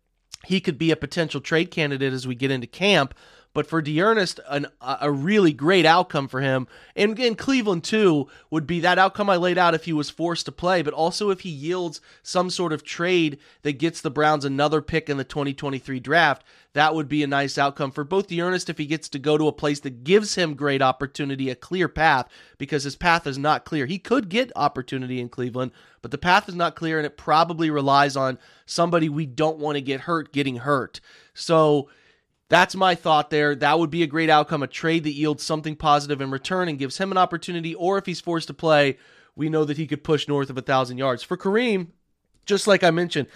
he 0.46 0.62
could 0.62 0.78
be 0.78 0.92
a 0.92 0.96
potential 0.96 1.42
trade 1.42 1.70
candidate 1.72 2.14
as 2.14 2.28
we 2.28 2.36
get 2.36 2.52
into 2.52 2.68
camp. 2.68 3.14
But 3.52 3.66
for 3.66 3.82
D'Ernest, 3.82 4.40
an, 4.48 4.68
a 4.80 5.12
really 5.12 5.54
great 5.54 5.86
outcome 5.86 6.28
for 6.28 6.40
him, 6.40 6.68
and 6.96 7.18
in 7.20 7.34
Cleveland 7.34 7.84
too, 7.84 8.28
would 8.52 8.68
be 8.68 8.80
that 8.82 9.00
outcome 9.00 9.28
I 9.28 9.38
laid 9.38 9.58
out 9.58 9.74
if 9.74 9.86
he 9.86 9.94
was 9.94 10.12
forced 10.12 10.46
to 10.46 10.52
play, 10.52 10.84
but 10.84 10.94
also 10.94 11.32
if 11.32 11.42
he 11.42 11.50
yields 11.50 12.00
some 12.22 12.52
sort 12.52 12.74
of 12.74 12.84
trade 12.84 13.40
that 13.64 13.80
gets 13.80 14.02
the 14.02 14.12
Browns 14.12 14.46
another 14.46 14.84
pick 14.84 15.10
in 15.10 15.18
the 15.18 15.24
2023 15.24 16.00
draft. 16.00 16.44
That 16.74 16.94
would 16.94 17.10
be 17.10 17.24
a 17.24 17.28
nice 17.28 17.58
outcome 17.58 17.90
for 17.92 18.04
both 18.04 18.28
D'Ernest 18.28 18.70
if 18.70 18.78
he 18.78 18.86
gets 18.86 19.10
to 19.10 19.20
go 19.20 19.36
to 19.36 19.48
a 19.48 19.52
place 19.52 19.80
that 19.80 20.04
gives 20.04 20.36
him 20.36 20.54
great 20.54 20.84
opportunity, 20.84 21.50
a 21.50 21.56
clear 21.56 21.88
path, 21.88 22.30
because 22.60 22.84
his 22.84 22.96
path 22.96 23.26
is 23.26 23.40
not 23.40 23.66
clear. 23.66 23.88
He 23.88 23.98
could 23.98 24.30
get 24.30 24.52
opportunity 24.56 25.20
in 25.20 25.28
Cleveland, 25.28 25.72
but 26.04 26.12
the 26.12 26.20
path 26.20 26.48
is 26.48 26.54
not 26.54 26.76
clear, 26.76 26.98
and 26.98 27.06
it 27.08 27.18
probably 27.18 27.72
relies 27.72 28.16
on 28.16 28.38
somebody 28.68 29.10
we 29.10 29.26
don't 29.26 29.58
want 29.58 29.76
to 29.76 29.82
get 29.82 30.02
hurt 30.02 30.32
getting 30.32 30.58
hurt. 30.58 31.02
So 31.34 31.90
that's 32.50 32.76
my 32.76 32.96
thought 32.96 33.30
there. 33.30 33.56
That 33.56 33.80
would 33.80 33.92
be 33.92 34.04
a 34.04 34.08
great 34.08 34.30
outcome, 34.30 34.64
a 34.64 34.68
trade 34.68 35.04
that 35.06 35.14
yields 35.14 35.44
something 35.44 35.76
positive 35.76 36.20
in 36.20 36.32
return 36.32 36.68
and 36.68 36.80
gives 36.80 36.98
him 36.98 37.12
an 37.12 37.18
opportunity, 37.18 37.76
or 37.76 37.98
if 37.98 38.06
he's 38.06 38.20
forced 38.20 38.48
to 38.48 38.54
play, 38.54 38.98
we 39.36 39.50
know 39.50 39.64
that 39.64 39.78
he 39.78 39.88
could 39.88 40.04
push 40.04 40.28
north 40.28 40.50
of 40.50 40.58
a 40.58 40.62
thousand 40.62 40.98
yards. 40.98 41.24
For 41.24 41.38
Kareem, 41.38 41.88
just 42.46 42.68
like 42.68 42.84
I 42.84 42.92
mentioned, 42.92 43.28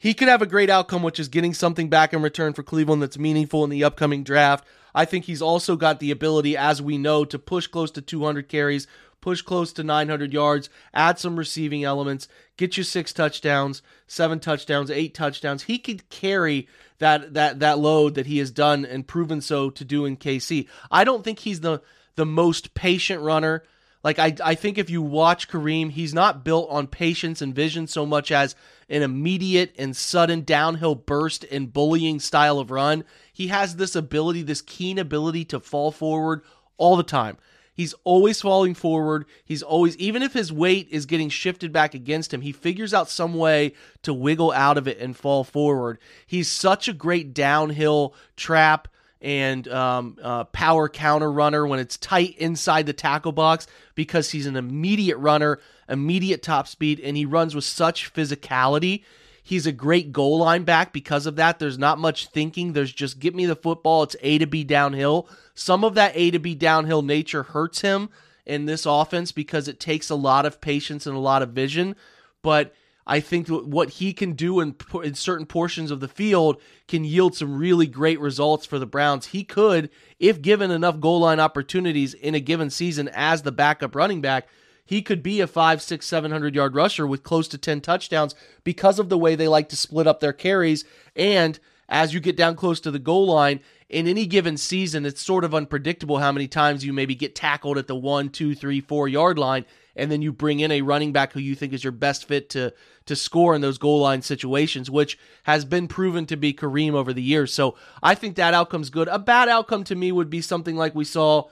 he 0.00 0.14
could 0.14 0.28
have 0.28 0.40
a 0.40 0.46
great 0.46 0.70
outcome, 0.70 1.02
which 1.02 1.20
is 1.20 1.28
getting 1.28 1.52
something 1.52 1.90
back 1.90 2.14
in 2.14 2.22
return 2.22 2.54
for 2.54 2.62
Cleveland 2.62 3.02
that's 3.02 3.18
meaningful 3.18 3.62
in 3.64 3.70
the 3.70 3.84
upcoming 3.84 4.24
draft. 4.24 4.66
I 4.94 5.04
think 5.04 5.26
he's 5.26 5.42
also 5.42 5.76
got 5.76 6.00
the 6.00 6.10
ability, 6.10 6.56
as 6.56 6.80
we 6.80 6.96
know, 6.96 7.26
to 7.26 7.38
push 7.38 7.66
close 7.66 7.90
to 7.92 8.00
200 8.00 8.48
carries, 8.48 8.86
push 9.20 9.42
close 9.42 9.74
to 9.74 9.84
900 9.84 10.32
yards, 10.32 10.70
add 10.94 11.18
some 11.18 11.36
receiving 11.36 11.84
elements, 11.84 12.28
get 12.56 12.78
you 12.78 12.82
six 12.82 13.12
touchdowns, 13.12 13.82
seven 14.06 14.40
touchdowns, 14.40 14.90
eight 14.90 15.14
touchdowns. 15.14 15.64
He 15.64 15.78
could 15.78 16.08
carry 16.08 16.66
that 16.98 17.34
that 17.34 17.60
that 17.60 17.78
load 17.78 18.14
that 18.14 18.26
he 18.26 18.38
has 18.38 18.50
done 18.50 18.86
and 18.86 19.06
proven 19.06 19.42
so 19.42 19.68
to 19.68 19.84
do 19.84 20.06
in 20.06 20.16
KC. 20.16 20.66
I 20.90 21.04
don't 21.04 21.22
think 21.22 21.40
he's 21.40 21.60
the 21.60 21.82
the 22.16 22.26
most 22.26 22.72
patient 22.72 23.20
runner. 23.20 23.64
Like 24.02 24.18
I, 24.18 24.34
I 24.42 24.54
think 24.54 24.78
if 24.78 24.88
you 24.88 25.02
watch 25.02 25.48
Kareem, 25.48 25.90
he's 25.90 26.14
not 26.14 26.44
built 26.44 26.70
on 26.70 26.86
patience 26.86 27.42
and 27.42 27.54
vision 27.54 27.86
so 27.86 28.06
much 28.06 28.32
as 28.32 28.54
an 28.88 29.02
immediate 29.02 29.74
and 29.78 29.96
sudden 29.96 30.42
downhill 30.42 30.94
burst 30.94 31.44
and 31.44 31.72
bullying 31.72 32.18
style 32.18 32.58
of 32.58 32.70
run. 32.70 33.04
He 33.32 33.48
has 33.48 33.76
this 33.76 33.94
ability, 33.94 34.42
this 34.42 34.62
keen 34.62 34.98
ability 34.98 35.44
to 35.46 35.60
fall 35.60 35.92
forward 35.92 36.42
all 36.78 36.96
the 36.96 37.02
time. 37.02 37.36
He's 37.72 37.94
always 38.04 38.42
falling 38.42 38.74
forward. 38.74 39.24
He's 39.44 39.62
always, 39.62 39.96
even 39.96 40.22
if 40.22 40.34
his 40.34 40.52
weight 40.52 40.88
is 40.90 41.06
getting 41.06 41.30
shifted 41.30 41.72
back 41.72 41.94
against 41.94 42.34
him, 42.34 42.42
he 42.42 42.52
figures 42.52 42.92
out 42.92 43.08
some 43.08 43.32
way 43.32 43.72
to 44.02 44.12
wiggle 44.12 44.52
out 44.52 44.76
of 44.76 44.86
it 44.86 44.98
and 44.98 45.16
fall 45.16 45.44
forward. 45.44 45.98
He's 46.26 46.48
such 46.48 46.88
a 46.88 46.92
great 46.92 47.32
downhill 47.32 48.14
trap 48.36 48.88
and 49.20 49.68
um, 49.68 50.16
uh, 50.22 50.44
power 50.44 50.88
counter 50.88 51.30
runner 51.30 51.66
when 51.66 51.78
it's 51.78 51.96
tight 51.96 52.36
inside 52.38 52.86
the 52.86 52.92
tackle 52.92 53.32
box 53.32 53.66
because 53.94 54.30
he's 54.30 54.46
an 54.46 54.56
immediate 54.56 55.18
runner, 55.18 55.58
immediate 55.88 56.42
top 56.42 56.66
speed, 56.66 57.00
and 57.00 57.16
he 57.16 57.24
runs 57.24 57.54
with 57.54 57.64
such 57.64 58.12
physicality. 58.14 59.02
He's 59.42 59.66
a 59.66 59.72
great 59.72 60.12
goal 60.12 60.38
line 60.38 60.64
back 60.64 60.92
because 60.92 61.26
of 61.26 61.36
that. 61.36 61.58
There's 61.58 61.78
not 61.78 61.98
much 61.98 62.28
thinking. 62.28 62.72
There's 62.72 62.92
just 62.92 63.18
get 63.18 63.34
me 63.34 63.46
the 63.46 63.56
football. 63.56 64.02
It's 64.02 64.16
A 64.20 64.38
to 64.38 64.46
B 64.46 64.64
downhill. 64.64 65.28
Some 65.54 65.84
of 65.84 65.94
that 65.94 66.12
A 66.14 66.30
to 66.30 66.38
B 66.38 66.54
downhill 66.54 67.02
nature 67.02 67.42
hurts 67.42 67.80
him 67.80 68.10
in 68.46 68.66
this 68.66 68.86
offense 68.86 69.32
because 69.32 69.68
it 69.68 69.80
takes 69.80 70.08
a 70.08 70.14
lot 70.14 70.46
of 70.46 70.60
patience 70.60 71.06
and 71.06 71.16
a 71.16 71.20
lot 71.20 71.42
of 71.42 71.50
vision. 71.50 71.96
But 72.42 72.74
I 73.06 73.20
think 73.20 73.48
what 73.48 73.90
he 73.90 74.12
can 74.12 74.32
do 74.32 74.60
in, 74.60 74.76
in 75.02 75.14
certain 75.14 75.46
portions 75.46 75.90
of 75.90 76.00
the 76.00 76.08
field 76.08 76.60
can 76.86 77.04
yield 77.04 77.34
some 77.34 77.56
really 77.56 77.86
great 77.86 78.20
results 78.20 78.66
for 78.66 78.78
the 78.78 78.86
Browns. 78.86 79.26
He 79.26 79.42
could, 79.42 79.90
if 80.18 80.42
given 80.42 80.70
enough 80.70 81.00
goal 81.00 81.20
line 81.20 81.40
opportunities 81.40 82.14
in 82.14 82.34
a 82.34 82.40
given 82.40 82.70
season 82.70 83.08
as 83.12 83.42
the 83.42 83.52
backup 83.52 83.94
running 83.94 84.20
back, 84.20 84.48
he 84.84 85.02
could 85.02 85.22
be 85.22 85.40
a 85.40 85.46
five, 85.46 85.80
six, 85.80 86.06
seven 86.06 86.30
hundred 86.30 86.54
yard 86.54 86.74
rusher 86.74 87.06
with 87.06 87.22
close 87.22 87.46
to 87.48 87.58
10 87.58 87.80
touchdowns 87.80 88.34
because 88.64 88.98
of 88.98 89.08
the 89.08 89.18
way 89.18 89.34
they 89.34 89.48
like 89.48 89.68
to 89.68 89.76
split 89.76 90.06
up 90.06 90.20
their 90.20 90.32
carries. 90.32 90.84
And 91.14 91.58
as 91.88 92.12
you 92.12 92.20
get 92.20 92.36
down 92.36 92.56
close 92.56 92.80
to 92.80 92.90
the 92.90 92.98
goal 92.98 93.26
line, 93.26 93.60
in 93.90 94.06
any 94.06 94.24
given 94.24 94.56
season, 94.56 95.04
it's 95.04 95.20
sort 95.20 95.44
of 95.44 95.54
unpredictable 95.54 96.18
how 96.18 96.32
many 96.32 96.48
times 96.48 96.84
you 96.84 96.92
maybe 96.92 97.14
get 97.14 97.34
tackled 97.34 97.76
at 97.76 97.88
the 97.88 97.96
one, 97.96 98.30
two, 98.30 98.54
three, 98.54 98.80
four 98.80 99.08
yard 99.08 99.38
line 99.38 99.64
and 99.96 100.10
then 100.10 100.22
you 100.22 100.32
bring 100.32 100.60
in 100.60 100.70
a 100.70 100.82
running 100.82 101.12
back 101.12 101.32
who 101.32 101.40
you 101.40 101.54
think 101.54 101.72
is 101.72 101.84
your 101.84 101.92
best 101.92 102.26
fit 102.26 102.48
to 102.50 102.72
to 103.06 103.16
score 103.16 103.54
in 103.54 103.60
those 103.60 103.78
goal 103.78 104.00
line 104.00 104.22
situations, 104.22 104.88
which 104.88 105.18
has 105.42 105.64
been 105.64 105.88
proven 105.88 106.26
to 106.26 106.36
be 106.36 106.52
Kareem 106.52 106.92
over 106.92 107.12
the 107.12 107.22
years. 107.22 107.52
So 107.52 107.76
I 108.02 108.14
think 108.14 108.36
that 108.36 108.54
outcome's 108.54 108.90
good. 108.90 109.08
A 109.08 109.18
bad 109.18 109.48
outcome 109.48 109.84
to 109.84 109.96
me 109.96 110.12
would 110.12 110.30
be 110.30 110.40
something 110.40 110.76
like 110.76 110.94
we 110.94 111.04
saw 111.04 111.48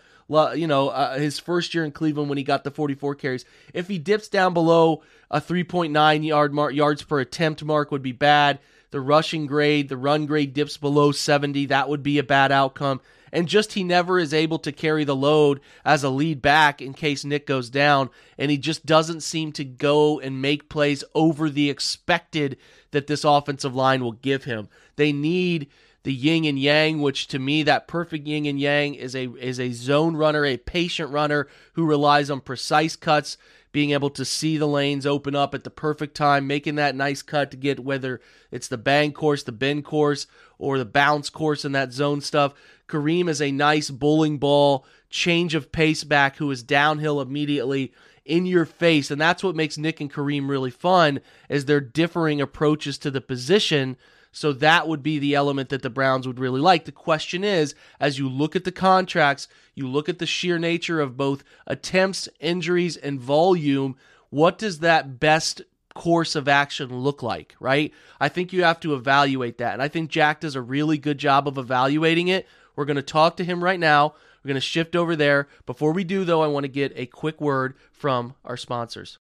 you 0.54 0.66
know, 0.66 0.90
uh, 0.90 1.18
his 1.18 1.38
first 1.38 1.74
year 1.74 1.84
in 1.84 1.90
Cleveland 1.90 2.28
when 2.28 2.38
he 2.38 2.44
got 2.44 2.62
the 2.62 2.70
44 2.70 3.14
carries. 3.14 3.46
If 3.72 3.88
he 3.88 3.98
dips 3.98 4.28
down 4.28 4.52
below 4.52 5.02
a 5.30 5.40
3.9 5.40 6.24
yard 6.24 6.52
mark, 6.52 6.74
yards 6.74 7.02
per 7.02 7.20
attempt 7.20 7.64
mark 7.64 7.90
would 7.90 8.02
be 8.02 8.12
bad. 8.12 8.60
The 8.90 9.00
rushing 9.00 9.46
grade, 9.46 9.88
the 9.88 9.96
run 9.96 10.26
grade 10.26 10.54
dips 10.54 10.76
below 10.76 11.12
70, 11.12 11.66
that 11.66 11.88
would 11.88 12.02
be 12.02 12.18
a 12.18 12.22
bad 12.22 12.52
outcome 12.52 13.00
and 13.32 13.48
just 13.48 13.72
he 13.72 13.84
never 13.84 14.18
is 14.18 14.32
able 14.32 14.58
to 14.60 14.72
carry 14.72 15.04
the 15.04 15.16
load 15.16 15.60
as 15.84 16.02
a 16.02 16.10
lead 16.10 16.42
back 16.42 16.80
in 16.80 16.94
case 16.94 17.24
Nick 17.24 17.46
goes 17.46 17.70
down, 17.70 18.10
and 18.36 18.50
he 18.50 18.58
just 18.58 18.86
doesn't 18.86 19.22
seem 19.22 19.52
to 19.52 19.64
go 19.64 20.18
and 20.20 20.42
make 20.42 20.68
plays 20.68 21.04
over 21.14 21.50
the 21.50 21.70
expected 21.70 22.56
that 22.90 23.06
this 23.06 23.24
offensive 23.24 23.74
line 23.74 24.02
will 24.02 24.12
give 24.12 24.44
him. 24.44 24.68
They 24.96 25.12
need 25.12 25.68
the 26.04 26.14
yin 26.14 26.44
and 26.44 26.58
yang, 26.58 27.00
which 27.00 27.26
to 27.28 27.38
me 27.38 27.62
that 27.64 27.88
perfect 27.88 28.26
yin 28.26 28.46
and 28.46 28.58
yang 28.58 28.94
is 28.94 29.14
a 29.14 29.30
is 29.34 29.60
a 29.60 29.72
zone 29.72 30.16
runner, 30.16 30.44
a 30.44 30.56
patient 30.56 31.10
runner 31.10 31.48
who 31.74 31.84
relies 31.84 32.30
on 32.30 32.40
precise 32.40 32.96
cuts, 32.96 33.36
being 33.72 33.90
able 33.90 34.10
to 34.10 34.24
see 34.24 34.56
the 34.56 34.66
lanes 34.66 35.06
open 35.06 35.34
up 35.34 35.54
at 35.54 35.64
the 35.64 35.70
perfect 35.70 36.14
time, 36.14 36.46
making 36.46 36.76
that 36.76 36.94
nice 36.94 37.22
cut 37.22 37.50
to 37.50 37.56
get 37.56 37.80
whether 37.80 38.20
it's 38.50 38.68
the 38.68 38.78
bang 38.78 39.12
course, 39.12 39.42
the 39.42 39.52
bend 39.52 39.84
course, 39.84 40.26
or 40.58 40.78
the 40.78 40.84
bounce 40.84 41.30
course 41.30 41.64
in 41.64 41.72
that 41.72 41.92
zone 41.92 42.20
stuff. 42.20 42.54
Kareem 42.88 43.28
is 43.28 43.42
a 43.42 43.52
nice 43.52 43.90
bowling 43.90 44.38
ball, 44.38 44.86
change 45.10 45.54
of 45.54 45.72
pace 45.72 46.04
back 46.04 46.36
who 46.36 46.50
is 46.50 46.62
downhill 46.62 47.20
immediately 47.20 47.92
in 48.24 48.46
your 48.46 48.66
face. 48.66 49.10
And 49.10 49.20
that's 49.20 49.42
what 49.42 49.56
makes 49.56 49.78
Nick 49.78 50.00
and 50.00 50.12
Kareem 50.12 50.48
really 50.48 50.70
fun 50.70 51.20
is 51.48 51.64
their 51.64 51.80
differing 51.80 52.40
approaches 52.40 52.98
to 52.98 53.10
the 53.10 53.20
position. 53.20 53.96
So 54.32 54.52
that 54.52 54.86
would 54.86 55.02
be 55.02 55.18
the 55.18 55.34
element 55.34 55.70
that 55.70 55.82
the 55.82 55.90
Browns 55.90 56.26
would 56.26 56.38
really 56.38 56.60
like. 56.60 56.84
The 56.84 56.92
question 56.92 57.44
is, 57.44 57.74
as 57.98 58.18
you 58.18 58.28
look 58.28 58.54
at 58.54 58.64
the 58.64 58.72
contracts, 58.72 59.48
you 59.74 59.88
look 59.88 60.08
at 60.08 60.18
the 60.18 60.26
sheer 60.26 60.58
nature 60.58 61.00
of 61.00 61.16
both 61.16 61.44
attempts, 61.66 62.28
injuries, 62.40 62.96
and 62.96 63.20
volume, 63.20 63.96
what 64.30 64.58
does 64.58 64.80
that 64.80 65.18
best 65.18 65.62
course 65.94 66.36
of 66.36 66.46
action 66.46 67.00
look 67.00 67.22
like, 67.22 67.56
right? 67.58 67.92
I 68.20 68.28
think 68.28 68.52
you 68.52 68.62
have 68.62 68.80
to 68.80 68.94
evaluate 68.94 69.58
that. 69.58 69.72
And 69.72 69.82
I 69.82 69.88
think 69.88 70.10
Jack 70.10 70.40
does 70.40 70.54
a 70.54 70.62
really 70.62 70.98
good 70.98 71.18
job 71.18 71.48
of 71.48 71.58
evaluating 71.58 72.28
it. 72.28 72.46
We're 72.76 72.84
going 72.84 72.96
to 72.96 73.02
talk 73.02 73.36
to 73.38 73.44
him 73.44 73.64
right 73.64 73.80
now. 73.80 74.14
We're 74.42 74.48
going 74.48 74.54
to 74.54 74.60
shift 74.60 74.94
over 74.94 75.16
there. 75.16 75.48
Before 75.66 75.92
we 75.92 76.04
do, 76.04 76.24
though, 76.24 76.42
I 76.42 76.46
want 76.46 76.64
to 76.64 76.68
get 76.68 76.92
a 76.94 77.06
quick 77.06 77.40
word 77.40 77.74
from 77.90 78.34
our 78.44 78.56
sponsors. 78.56 79.18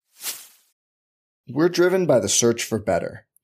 We're 1.48 1.68
driven 1.68 2.06
by 2.06 2.20
the 2.20 2.28
search 2.28 2.64
for 2.64 2.78
better. 2.78 3.25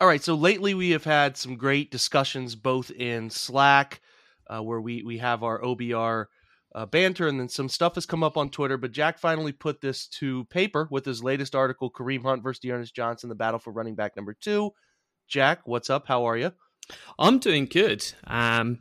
All 0.00 0.08
right. 0.08 0.22
So 0.22 0.34
lately 0.34 0.74
we 0.74 0.90
have 0.90 1.04
had 1.04 1.36
some 1.36 1.56
great 1.56 1.90
discussions 1.90 2.54
both 2.54 2.90
in 2.90 3.30
Slack, 3.30 4.00
uh, 4.48 4.60
where 4.60 4.80
we, 4.80 5.02
we 5.02 5.18
have 5.18 5.42
our 5.42 5.60
OBR 5.60 6.26
uh, 6.74 6.84
banter, 6.84 7.26
and 7.26 7.40
then 7.40 7.48
some 7.48 7.70
stuff 7.70 7.94
has 7.94 8.04
come 8.04 8.22
up 8.22 8.36
on 8.36 8.50
Twitter. 8.50 8.76
But 8.76 8.92
Jack 8.92 9.18
finally 9.18 9.52
put 9.52 9.80
this 9.80 10.06
to 10.08 10.44
paper 10.44 10.86
with 10.90 11.06
his 11.06 11.22
latest 11.22 11.54
article: 11.54 11.90
Kareem 11.90 12.22
Hunt 12.22 12.42
versus 12.42 12.60
D'Ernest 12.60 12.94
Johnson, 12.94 13.30
the 13.30 13.34
battle 13.34 13.58
for 13.58 13.72
running 13.72 13.94
back 13.94 14.16
number 14.16 14.34
two. 14.34 14.72
Jack, 15.26 15.60
what's 15.64 15.88
up? 15.88 16.06
How 16.06 16.26
are 16.26 16.36
you? 16.36 16.52
I'm 17.18 17.38
doing 17.38 17.64
good. 17.64 18.06
Um, 18.26 18.80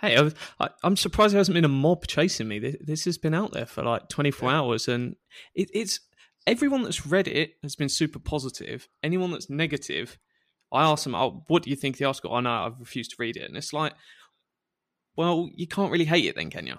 hey, 0.00 0.30
I, 0.60 0.70
am 0.84 0.96
surprised 0.96 1.34
there 1.34 1.40
hasn't 1.40 1.54
been 1.54 1.64
a 1.64 1.68
mob 1.68 2.06
chasing 2.06 2.48
me. 2.48 2.60
This, 2.60 2.76
this 2.80 3.04
has 3.06 3.18
been 3.18 3.34
out 3.34 3.52
there 3.52 3.66
for 3.66 3.82
like 3.82 4.08
24 4.08 4.48
yeah. 4.48 4.56
hours, 4.56 4.88
and 4.88 5.16
it, 5.54 5.68
it's 5.74 5.98
everyone 6.46 6.82
that's 6.82 7.04
read 7.04 7.26
it 7.26 7.54
has 7.62 7.74
been 7.74 7.88
super 7.88 8.20
positive. 8.20 8.88
Anyone 9.02 9.32
that's 9.32 9.50
negative, 9.50 10.18
I 10.72 10.84
ask 10.84 11.04
them, 11.04 11.14
"Oh, 11.14 11.44
what 11.48 11.62
do 11.62 11.70
you 11.70 11.76
think 11.76 11.98
the 11.98 12.06
article?" 12.06 12.34
I 12.34 12.40
know 12.40 12.50
I've 12.50 12.80
refused 12.80 13.10
to 13.12 13.16
read 13.18 13.36
it, 13.36 13.48
and 13.48 13.56
it's 13.56 13.72
like, 13.72 13.92
well, 15.16 15.50
you 15.54 15.66
can't 15.66 15.92
really 15.92 16.06
hate 16.06 16.24
it, 16.24 16.36
then, 16.36 16.50
can 16.50 16.66
you? 16.66 16.76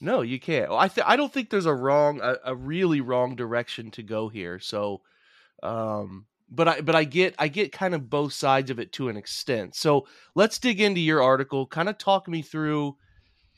No, 0.00 0.20
you 0.20 0.38
can't. 0.38 0.70
I 0.70 0.88
th- 0.88 1.06
I 1.06 1.16
don't 1.16 1.32
think 1.32 1.50
there's 1.50 1.66
a 1.66 1.74
wrong, 1.74 2.20
a, 2.22 2.36
a 2.44 2.54
really 2.54 3.00
wrong 3.00 3.34
direction 3.34 3.90
to 3.92 4.02
go 4.02 4.28
here. 4.28 4.60
So, 4.60 5.00
um, 5.62 6.26
but 6.48 6.68
I 6.68 6.80
but 6.82 6.94
I 6.94 7.04
get 7.04 7.34
I 7.38 7.48
get 7.48 7.72
kind 7.72 7.94
of 7.94 8.08
both 8.08 8.32
sides 8.32 8.70
of 8.70 8.78
it 8.78 8.92
to 8.92 9.08
an 9.08 9.16
extent. 9.16 9.74
So 9.74 10.06
let's 10.36 10.58
dig 10.58 10.80
into 10.80 11.00
your 11.00 11.22
article. 11.22 11.66
Kind 11.66 11.88
of 11.88 11.98
talk 11.98 12.28
me 12.28 12.42
through, 12.42 12.96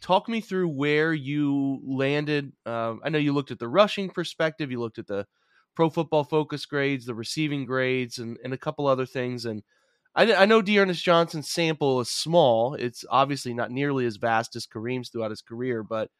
talk 0.00 0.28
me 0.28 0.40
through 0.40 0.68
where 0.68 1.12
you 1.12 1.80
landed. 1.84 2.52
Um, 2.64 3.00
I 3.04 3.10
know 3.10 3.18
you 3.18 3.34
looked 3.34 3.50
at 3.50 3.58
the 3.58 3.68
rushing 3.68 4.08
perspective. 4.08 4.70
You 4.70 4.80
looked 4.80 4.98
at 4.98 5.06
the 5.06 5.26
Pro 5.74 5.90
Football 5.90 6.24
Focus 6.24 6.66
grades, 6.66 7.06
the 7.06 7.14
receiving 7.14 7.64
grades, 7.64 8.18
and 8.18 8.38
and 8.44 8.52
a 8.52 8.58
couple 8.58 8.86
other 8.86 9.06
things. 9.06 9.44
And 9.44 9.62
I, 10.14 10.32
I 10.34 10.44
know 10.46 10.62
D'Ernest 10.62 11.04
Johnson's 11.04 11.50
sample 11.50 12.00
is 12.00 12.10
small. 12.10 12.74
It's 12.74 13.04
obviously 13.10 13.54
not 13.54 13.70
nearly 13.70 14.06
as 14.06 14.16
vast 14.16 14.56
as 14.56 14.66
Kareem's 14.66 15.08
throughout 15.08 15.30
his 15.30 15.42
career, 15.42 15.82
but 15.82 16.10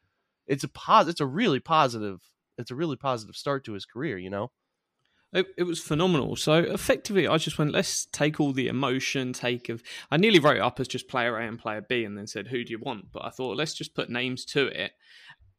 it's 0.47 0.63
a 0.63 0.67
pos- 0.67 1.07
it's 1.07 1.21
a 1.21 1.25
really 1.25 1.59
positive 1.59 2.19
it's 2.57 2.71
a 2.71 2.75
really 2.75 2.95
positive 2.95 3.35
start 3.35 3.63
to 3.65 3.73
his 3.73 3.85
career 3.85 4.17
you 4.17 4.29
know 4.29 4.51
it, 5.33 5.47
it 5.57 5.63
was 5.63 5.79
phenomenal 5.79 6.35
so 6.35 6.55
effectively 6.55 7.27
i 7.27 7.37
just 7.37 7.57
went 7.57 7.71
let's 7.71 8.05
take 8.07 8.39
all 8.39 8.51
the 8.51 8.67
emotion 8.67 9.33
take 9.33 9.69
of 9.69 9.81
i 10.11 10.17
nearly 10.17 10.39
wrote 10.39 10.59
up 10.59 10.79
as 10.79 10.87
just 10.87 11.07
player 11.07 11.37
a 11.37 11.47
and 11.47 11.59
player 11.59 11.81
b 11.81 12.03
and 12.03 12.17
then 12.17 12.27
said 12.27 12.47
who 12.47 12.63
do 12.63 12.71
you 12.71 12.79
want 12.79 13.11
but 13.11 13.23
i 13.23 13.29
thought 13.29 13.57
let's 13.57 13.73
just 13.73 13.95
put 13.95 14.09
names 14.09 14.43
to 14.43 14.67
it 14.67 14.91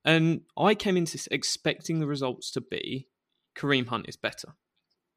and 0.05 0.43
i 0.57 0.75
came 0.75 0.97
into 0.97 1.19
expecting 1.31 1.99
the 2.01 2.07
results 2.07 2.51
to 2.51 2.61
be 2.61 3.09
kareem 3.55 3.87
hunt 3.87 4.09
is 4.09 4.17
better. 4.17 4.55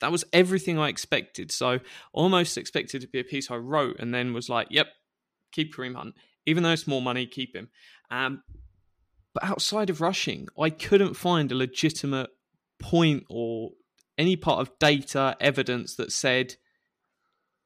That 0.01 0.11
was 0.11 0.25
everything 0.33 0.77
i 0.77 0.89
expected. 0.89 1.51
So 1.51 1.79
almost 2.13 2.57
expected 2.57 3.01
to 3.01 3.07
be 3.07 3.19
a 3.19 3.23
piece 3.23 3.49
i 3.49 3.55
wrote 3.55 3.97
and 3.99 4.13
then 4.13 4.33
was 4.33 4.49
like 4.49 4.67
yep 4.69 4.87
keep 5.51 5.73
kareem 5.73 5.95
hunt. 5.95 6.15
Even 6.45 6.63
though 6.63 6.71
it's 6.71 6.87
more 6.87 7.01
money 7.01 7.25
keep 7.25 7.55
him. 7.55 7.69
Um, 8.11 8.43
but 9.33 9.43
outside 9.43 9.89
of 9.89 9.99
rushing, 9.99 10.47
I 10.59 10.69
couldn't 10.69 11.15
find 11.15 11.51
a 11.51 11.55
legitimate 11.55 12.29
point 12.79 13.25
or 13.29 13.71
any 14.17 14.35
part 14.37 14.61
of 14.61 14.79
data 14.79 15.35
evidence 15.41 15.95
that 15.95 16.11
said, 16.11 16.55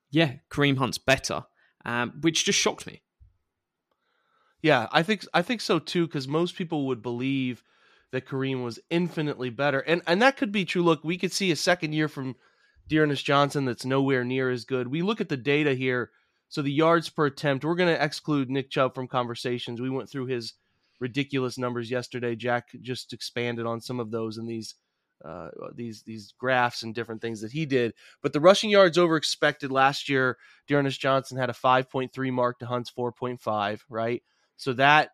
yeah, 0.09 0.33
Kareem 0.49 0.77
Hunt's 0.77 0.97
better, 0.97 1.43
um, 1.85 2.13
which 2.21 2.45
just 2.45 2.59
shocked 2.59 2.88
me. 2.88 3.03
Yeah, 4.61 4.88
I 4.91 5.03
think 5.03 5.25
I 5.33 5.41
think 5.41 5.61
so 5.61 5.79
too, 5.79 6.07
because 6.07 6.27
most 6.27 6.55
people 6.55 6.88
would 6.88 7.01
believe 7.01 7.63
that 8.11 8.27
Kareem 8.27 8.63
was 8.63 8.79
infinitely 8.89 9.49
better, 9.49 9.79
and 9.79 10.01
and 10.07 10.21
that 10.21 10.37
could 10.37 10.51
be 10.51 10.65
true. 10.65 10.83
Look, 10.83 11.03
we 11.03 11.17
could 11.17 11.31
see 11.31 11.51
a 11.51 11.55
second 11.55 11.93
year 11.93 12.07
from 12.07 12.35
D'Ernest 12.87 13.23
Johnson 13.23 13.65
that's 13.65 13.85
nowhere 13.85 14.23
near 14.23 14.49
as 14.49 14.65
good. 14.65 14.87
We 14.87 15.01
look 15.01 15.21
at 15.21 15.29
the 15.29 15.37
data 15.37 15.73
here. 15.73 16.11
So 16.51 16.63
the 16.63 16.71
yards 16.71 17.09
per 17.09 17.27
attempt, 17.27 17.63
we're 17.63 17.75
going 17.75 17.95
to 17.95 18.03
exclude 18.03 18.49
Nick 18.49 18.71
Chubb 18.71 18.95
from 18.95 19.07
conversations. 19.07 19.79
We 19.79 19.91
went 19.91 20.09
through 20.09 20.25
his 20.25 20.53
ridiculous 20.99 21.59
numbers 21.59 21.91
yesterday. 21.91 22.35
Jack 22.35 22.69
just 22.81 23.13
expanded 23.13 23.67
on 23.67 23.81
some 23.81 23.99
of 23.99 24.09
those 24.09 24.39
in 24.39 24.47
these 24.47 24.73
uh, 25.23 25.49
these 25.75 26.03
these 26.03 26.34
graphs 26.39 26.81
and 26.81 26.95
different 26.95 27.21
things 27.21 27.41
that 27.41 27.51
he 27.51 27.65
did. 27.65 27.93
But 28.21 28.34
the 28.34 28.39
rushing 28.39 28.69
yards 28.69 28.97
over 28.97 29.15
expected 29.15 29.71
last 29.71 30.10
year, 30.10 30.38
D'Ernest 30.67 30.99
Johnson 30.99 31.38
had 31.38 31.49
a 31.49 31.53
5.3 31.53 32.31
mark 32.31 32.60
to 32.60 32.65
Hunt's 32.65 32.91
4.5, 32.91 33.81
right? 33.89 34.23
So 34.55 34.73
that 34.73 35.12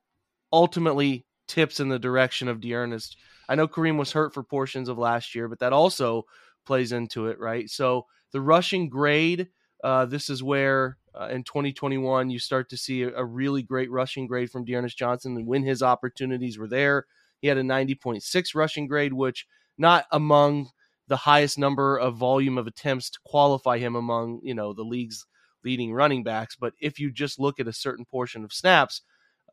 ultimately 0.54 1.26
tips 1.48 1.80
in 1.80 1.90
the 1.90 2.00
direction 2.00 2.48
of 2.48 2.62
D'Ernest. 2.62 3.18
I 3.48 3.56
know 3.56 3.68
Kareem 3.68 3.98
was 3.98 4.12
hurt 4.12 4.34
for 4.34 4.44
portions 4.44 4.90
of 4.90 4.98
last 4.98 5.36
year, 5.36 5.48
but 5.48 5.60
that 5.60 5.74
also 5.74 6.24
plays 6.66 6.92
into 6.92 7.28
it, 7.28 7.40
right? 7.40 7.70
So 7.70 8.06
the 8.32 8.42
rushing 8.42 8.90
grade, 8.90 9.50
uh, 9.84 10.06
this 10.06 10.30
is 10.30 10.42
where 10.42 10.98
uh, 11.20 11.28
in 11.28 11.44
2021, 11.44 12.30
you 12.30 12.40
start 12.40 12.70
to 12.70 12.78
see 12.78 13.04
a, 13.04 13.16
a, 13.16 13.24
really 13.24 13.62
great 13.62 13.90
rushing 13.90 14.28
grade 14.28 14.52
from 14.52 14.66
D'Ernest 14.66 14.98
Johnson. 14.98 15.38
And 15.38 15.48
when 15.48 15.64
his 15.64 15.82
opportunities 15.82 16.58
were 16.58 16.68
there, 16.68 17.06
he 17.40 17.48
had 17.48 17.58
a 17.58 17.64
90.6 17.64 18.56
rushing 18.56 18.88
grade, 18.88 19.14
which 19.14 19.46
not 19.78 20.06
among 20.12 20.70
the 21.08 21.16
highest 21.16 21.58
number 21.58 21.98
of 21.98 22.16
volume 22.16 22.58
of 22.58 22.68
attempts 22.68 23.10
to 23.12 23.20
qualify 23.24 23.78
him 23.78 23.96
among 23.96 24.40
you 24.44 24.56
know 24.56 24.74
the 24.74 24.84
league's 24.84 25.26
leading 25.64 25.94
running 25.94 26.24
backs. 26.24 26.56
But 26.56 26.74
if 26.80 27.00
you 27.00 27.12
just 27.12 27.40
look 27.40 27.60
at 27.60 27.68
a 27.68 27.74
certain 27.74 28.06
portion 28.06 28.44
of 28.44 28.54
snaps, 28.54 29.02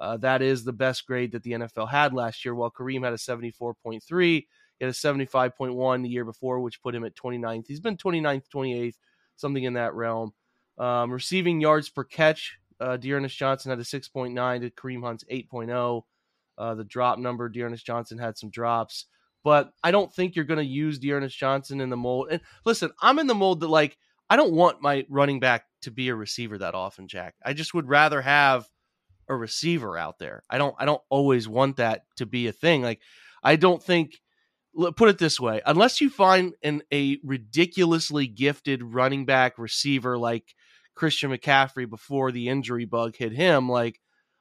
uh, 0.01 0.17
that 0.19 0.43
is 0.43 0.65
the 0.65 0.73
best 0.73 1.07
grade 1.07 1.33
that 1.33 1.43
the 1.43 1.53
NFL 1.53 1.91
had 1.91 2.13
last 2.13 2.45
year. 2.45 2.55
While 2.55 2.71
Kareem 2.71 3.05
had 3.05 3.13
a 3.13 3.17
74.3, 3.17 4.01
he 4.09 4.47
had 4.81 4.91
a 4.91 4.93
75.1 4.93 6.03
the 6.03 6.09
year 6.09 6.25
before, 6.25 6.61
which 6.61 6.83
put 6.83 6.95
him 6.95 7.05
at 7.05 7.15
29th. 7.15 7.67
He's 7.69 7.81
been 7.81 7.97
29th, 7.97 8.45
28th, 8.55 8.95
something 9.37 9.65
in 9.65 9.75
that 9.75 9.95
realm. 9.95 10.33
Um, 10.79 11.13
receiving 11.13 11.61
yards 11.61 11.89
per 11.89 12.05
catch, 12.05 12.59
uh, 12.81 12.97
D'Ernest 12.97 13.37
Johnson 13.37 13.71
had 13.71 13.79
a 13.79 13.85
6.9 13.85 14.61
to 14.61 14.71
Kareem 14.71 15.05
Hunt's 15.05 15.25
8.0. 15.31 16.03
Uh, 16.59 16.75
the 16.75 16.85
drop 16.85 17.19
number, 17.19 17.49
D'Ernest 17.49 17.87
Johnson 17.87 18.19
had 18.19 18.37
some 18.37 18.51
drops, 18.51 19.07
but 19.45 19.73
I 19.83 19.91
don't 19.91 20.13
think 20.13 20.37
you're 20.37 20.45
going 20.45 20.59
to 20.59 20.65
use 20.65 20.99
D'Ernest 20.99 21.37
Johnson 21.37 21.81
in 21.81 21.91
the 21.91 21.97
mold. 21.97 22.29
And 22.31 22.41
listen, 22.65 22.91
I'm 23.01 23.19
in 23.19 23.27
the 23.27 23.35
mold 23.35 23.61
that 23.61 23.69
like 23.69 23.97
I 24.29 24.37
don't 24.37 24.53
want 24.53 24.83
my 24.83 25.07
running 25.09 25.41
back 25.41 25.65
to 25.83 25.91
be 25.91 26.09
a 26.09 26.15
receiver 26.15 26.59
that 26.59 26.75
often, 26.75 27.09
Jack. 27.09 27.35
I 27.45 27.53
just 27.53 27.75
would 27.75 27.89
rather 27.89 28.23
have 28.23 28.67
a 29.33 29.37
receiver 29.37 29.99
out 29.99 30.19
there. 30.19 30.43
I 30.49 30.59
don't 30.59 30.75
I 30.79 30.85
don't 30.85 31.03
always 31.09 31.49
want 31.49 31.77
that 31.77 32.03
to 32.17 32.27
be 32.27 32.47
a 32.47 32.53
thing. 32.53 32.83
Like 32.83 33.01
I 33.43 33.57
don't 33.57 33.83
think 33.83 34.21
put 34.97 35.09
it 35.09 35.19
this 35.19 35.39
way, 35.39 35.61
unless 35.67 36.01
you 36.01 36.09
find 36.09 36.55
an 36.63 36.83
a 36.93 37.19
ridiculously 37.25 38.27
gifted 38.27 38.83
running 38.83 39.27
back 39.27 39.59
receiver 39.59 40.17
like 40.17 40.55
Christian 40.95 41.31
McCaffrey 41.31 41.89
before 41.89 42.33
the 42.33 42.49
injury 42.49 42.85
bug 42.85 43.17
hit 43.17 43.33
him. 43.33 43.69
Like, 43.69 44.01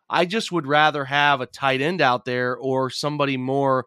I 0.10 0.26
just 0.26 0.52
would 0.52 0.68
rather 0.68 1.06
have 1.06 1.42
a 1.42 1.46
tight 1.46 1.82
end 1.82 2.02
out 2.02 2.26
there 2.26 2.56
or 2.56 2.90
somebody 2.90 3.38
more 3.38 3.86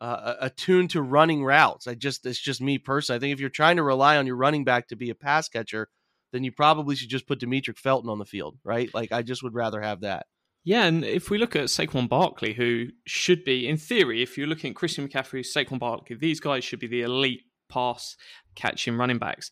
uh, 0.00 0.34
attuned 0.40 0.90
to 0.90 1.02
running 1.02 1.44
routes. 1.44 1.86
I 1.86 1.94
just, 1.94 2.24
it's 2.24 2.40
just 2.40 2.60
me 2.60 2.78
personally. 2.78 3.16
I 3.16 3.20
think 3.20 3.32
if 3.32 3.40
you're 3.40 3.50
trying 3.50 3.76
to 3.76 3.82
rely 3.82 4.16
on 4.16 4.26
your 4.26 4.36
running 4.36 4.64
back 4.64 4.88
to 4.88 4.96
be 4.96 5.10
a 5.10 5.14
pass 5.14 5.48
catcher, 5.48 5.88
then 6.32 6.44
you 6.44 6.52
probably 6.52 6.94
should 6.96 7.08
just 7.08 7.26
put 7.26 7.40
Demetric 7.40 7.78
Felton 7.78 8.10
on 8.10 8.18
the 8.18 8.24
field, 8.24 8.58
right? 8.64 8.92
Like, 8.94 9.12
I 9.12 9.22
just 9.22 9.42
would 9.42 9.54
rather 9.54 9.80
have 9.80 10.00
that. 10.02 10.26
Yeah, 10.68 10.84
and 10.84 11.02
if 11.02 11.30
we 11.30 11.38
look 11.38 11.56
at 11.56 11.64
Saquon 11.64 12.10
Barkley, 12.10 12.52
who 12.52 12.88
should 13.06 13.42
be, 13.42 13.66
in 13.66 13.78
theory, 13.78 14.22
if 14.22 14.36
you're 14.36 14.46
looking 14.46 14.72
at 14.72 14.76
Christian 14.76 15.08
McCaffrey, 15.08 15.40
Saquon 15.40 15.78
Barkley, 15.78 16.14
these 16.14 16.40
guys 16.40 16.62
should 16.62 16.78
be 16.78 16.86
the 16.86 17.00
elite 17.00 17.40
pass 17.70 18.16
catching 18.54 18.98
running 18.98 19.16
backs 19.16 19.50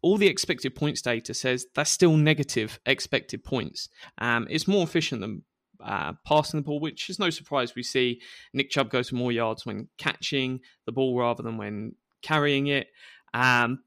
all 0.00 0.16
the 0.16 0.26
expected 0.26 0.74
points 0.74 1.00
data 1.02 1.32
says 1.32 1.66
that's 1.74 1.90
still 1.90 2.16
negative 2.16 2.78
expected 2.84 3.42
points. 3.42 3.88
Um, 4.18 4.46
it's 4.50 4.68
more 4.68 4.84
efficient 4.84 5.22
than 5.22 5.42
uh, 5.82 6.12
passing 6.26 6.60
the 6.60 6.64
ball, 6.64 6.78
which 6.78 7.08
is 7.08 7.18
no 7.18 7.30
surprise. 7.30 7.74
We 7.74 7.82
see 7.82 8.20
Nick 8.52 8.70
Chubb 8.70 8.90
go 8.90 9.02
to 9.02 9.14
more 9.14 9.32
yards 9.32 9.64
when 9.64 9.88
catching 9.96 10.60
the 10.84 10.92
ball 10.92 11.18
rather 11.18 11.42
than 11.42 11.56
when 11.56 11.94
carrying 12.22 12.66
it. 12.66 12.88
Um, 13.32 13.82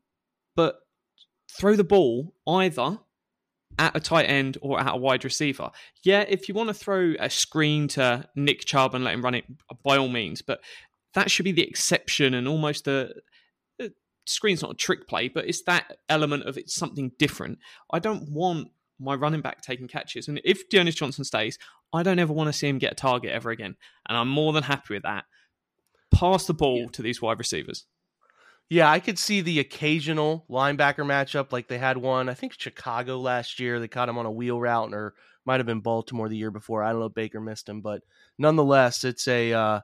but 0.56 0.78
throw 1.52 1.76
the 1.76 1.84
ball 1.84 2.34
either 2.48 2.98
at 3.80 3.96
a 3.96 4.00
tight 4.00 4.26
end 4.26 4.58
or 4.62 4.80
at 4.80 4.94
a 4.94 4.98
wide 4.98 5.24
receiver. 5.24 5.70
Yeah, 6.04 6.22
if 6.22 6.48
you 6.48 6.56
want 6.56 6.70
to 6.70 6.74
throw 6.74 7.13
a 7.20 7.30
screen 7.30 7.88
to 7.90 8.28
Nick 8.36 8.66
Chubb 8.66 8.96
and 8.96 9.04
let 9.04 9.13
him 9.13 9.24
run 9.24 9.36
it, 9.36 9.46
by 9.84 9.98
all 9.98 10.08
means, 10.08 10.42
but 10.42 10.60
that 11.13 11.32
should 11.32 11.46
be 11.46 11.52
the 11.52 11.68
exception 11.68 12.34
and 12.34 12.48
almost 12.48 12.86
the 12.86 13.13
screen's 14.26 14.62
not 14.62 14.72
a 14.72 14.76
trick 14.76 15.08
play, 15.08 15.30
but 15.30 15.48
it's 15.48 15.63
that 15.63 15.98
element 16.10 16.44
of 16.44 16.58
it's 16.58 16.76
something 16.76 17.12
different. 17.18 17.60
I 17.92 18.00
don't 18.00 18.30
want 18.30 18.70
my 19.00 19.16
running 19.16 19.42
back 19.42 19.62
taking 19.62 19.88
catches. 19.88 20.28
And 20.28 20.42
if 20.44 20.70
D'Ernest 20.70 20.98
Johnson 20.98 21.24
stays, 21.24 21.58
I 21.94 22.04
don't 22.04 22.20
ever 22.20 22.34
want 22.34 22.48
to 22.48 22.54
see 22.54 22.68
him 22.68 22.78
get 22.78 22.94
a 22.94 22.96
target 22.96 23.32
ever 23.32 23.52
again. 23.52 23.76
And 24.08 24.18
I'm 24.18 24.28
more 24.28 24.54
than 24.54 24.63
happy 24.63 24.96
with 24.96 25.04
that. 25.04 25.26
Pass 26.13 26.46
the 26.46 26.54
ball 26.54 26.82
yeah. 26.82 26.88
to 26.94 27.02
these 27.02 27.22
wide 27.22 27.40
receivers. 27.40 27.86
Yeah, 28.70 28.92
I 28.92 29.00
could 29.00 29.18
see 29.18 29.40
the 29.42 29.60
occasional 29.60 30.46
linebacker 30.50 31.06
matchup 31.06 31.54
like 31.54 31.68
they 31.68 31.78
had 31.78 31.98
one, 31.98 32.28
I 32.28 32.34
think 32.34 32.54
Chicago 32.58 33.18
last 33.20 33.60
year. 33.60 33.80
They 33.80 33.88
caught 33.88 34.10
him 34.10 34.18
on 34.18 34.26
a 34.26 34.32
wheel 34.32 34.60
route, 34.60 34.94
or 34.94 35.14
might 35.46 35.60
have 35.62 35.66
been 35.66 35.80
Baltimore 35.80 36.28
the 36.28 36.36
year 36.36 36.52
before. 36.52 36.84
I 36.84 36.92
don't 36.92 37.00
know. 37.00 37.08
Baker 37.10 37.40
missed 37.40 37.70
him, 37.70 37.80
but 37.82 38.04
nonetheless, 38.38 39.06
it's 39.06 39.26
a 39.28 39.54
uh, 39.54 39.80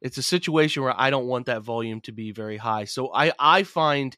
it's 0.00 0.18
a 0.18 0.22
situation 0.22 0.82
where 0.82 0.98
I 0.98 1.10
don't 1.10 1.26
want 1.26 1.46
that 1.46 1.62
volume 1.62 2.00
to 2.02 2.12
be 2.12 2.32
very 2.32 2.56
high. 2.56 2.84
So 2.84 3.12
I 3.14 3.32
I 3.38 3.62
find 3.64 4.16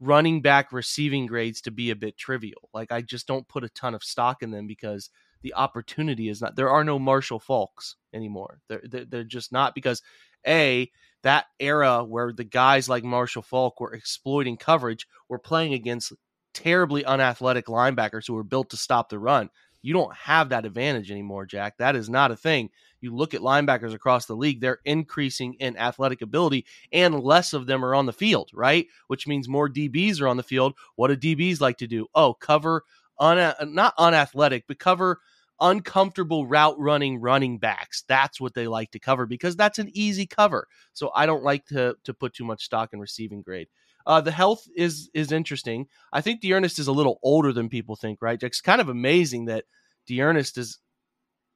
running 0.00 0.42
back 0.42 0.72
receiving 0.72 1.26
grades 1.26 1.60
to 1.62 1.70
be 1.70 1.90
a 1.90 1.96
bit 1.96 2.18
trivial. 2.18 2.68
Like 2.74 2.92
I 2.92 3.02
just 3.02 3.26
don't 3.26 3.48
put 3.48 3.64
a 3.64 3.68
ton 3.70 3.94
of 3.94 4.04
stock 4.04 4.42
in 4.42 4.50
them 4.50 4.66
because 4.66 5.10
the 5.42 5.54
opportunity 5.54 6.28
is 6.28 6.42
not. 6.42 6.56
There 6.56 6.70
are 6.70 6.84
no 6.84 6.98
Marshall 6.98 7.40
Faulks 7.40 7.94
anymore. 8.14 8.60
They're 8.68 8.82
they're, 8.84 9.04
they're 9.06 9.24
just 9.24 9.52
not 9.52 9.74
because 9.74 10.02
a 10.46 10.90
that 11.22 11.46
era 11.58 12.04
where 12.04 12.32
the 12.32 12.44
guys 12.44 12.88
like 12.88 13.04
Marshall 13.04 13.42
Faulk 13.42 13.80
were 13.80 13.94
exploiting 13.94 14.56
coverage 14.56 15.06
were 15.28 15.38
playing 15.38 15.74
against 15.74 16.12
terribly 16.54 17.04
unathletic 17.04 17.66
linebackers 17.66 18.26
who 18.26 18.34
were 18.34 18.44
built 18.44 18.70
to 18.70 18.76
stop 18.76 19.08
the 19.08 19.18
run. 19.18 19.50
You 19.82 19.94
don't 19.94 20.14
have 20.14 20.50
that 20.50 20.66
advantage 20.66 21.10
anymore, 21.10 21.46
Jack. 21.46 21.78
That 21.78 21.96
is 21.96 22.10
not 22.10 22.30
a 22.30 22.36
thing. 22.36 22.70
You 23.00 23.14
look 23.14 23.32
at 23.32 23.40
linebackers 23.40 23.94
across 23.94 24.26
the 24.26 24.36
league, 24.36 24.60
they're 24.60 24.80
increasing 24.84 25.54
in 25.54 25.76
athletic 25.78 26.20
ability 26.20 26.66
and 26.92 27.20
less 27.20 27.54
of 27.54 27.66
them 27.66 27.84
are 27.84 27.94
on 27.94 28.04
the 28.04 28.12
field, 28.12 28.50
right? 28.52 28.86
Which 29.06 29.26
means 29.26 29.48
more 29.48 29.70
DBs 29.70 30.20
are 30.20 30.28
on 30.28 30.36
the 30.36 30.42
field. 30.42 30.74
What 30.96 31.08
do 31.08 31.16
DBs 31.16 31.60
like 31.60 31.78
to 31.78 31.86
do? 31.86 32.08
Oh, 32.14 32.34
cover 32.34 32.84
un- 33.18 33.54
not 33.72 33.94
unathletic, 33.98 34.64
but 34.68 34.78
cover 34.78 35.20
uncomfortable 35.60 36.46
route 36.46 36.78
running 36.78 37.20
running 37.20 37.58
backs. 37.58 38.04
That's 38.08 38.40
what 38.40 38.54
they 38.54 38.66
like 38.66 38.90
to 38.92 38.98
cover 38.98 39.26
because 39.26 39.56
that's 39.56 39.78
an 39.78 39.90
easy 39.92 40.26
cover. 40.26 40.66
So 40.92 41.10
I 41.14 41.26
don't 41.26 41.44
like 41.44 41.66
to 41.66 41.96
to 42.04 42.14
put 42.14 42.34
too 42.34 42.44
much 42.44 42.64
stock 42.64 42.92
in 42.92 43.00
receiving 43.00 43.42
grade. 43.42 43.68
Uh, 44.06 44.20
the 44.20 44.32
health 44.32 44.66
is 44.74 45.10
is 45.14 45.32
interesting. 45.32 45.86
I 46.12 46.20
think 46.20 46.40
D'Ernest 46.40 46.78
is 46.78 46.86
a 46.86 46.92
little 46.92 47.18
older 47.22 47.52
than 47.52 47.68
people 47.68 47.96
think, 47.96 48.22
right? 48.22 48.42
It's 48.42 48.60
kind 48.60 48.80
of 48.80 48.88
amazing 48.88 49.46
that 49.46 49.64
D'Ernest 50.06 50.58
is 50.58 50.78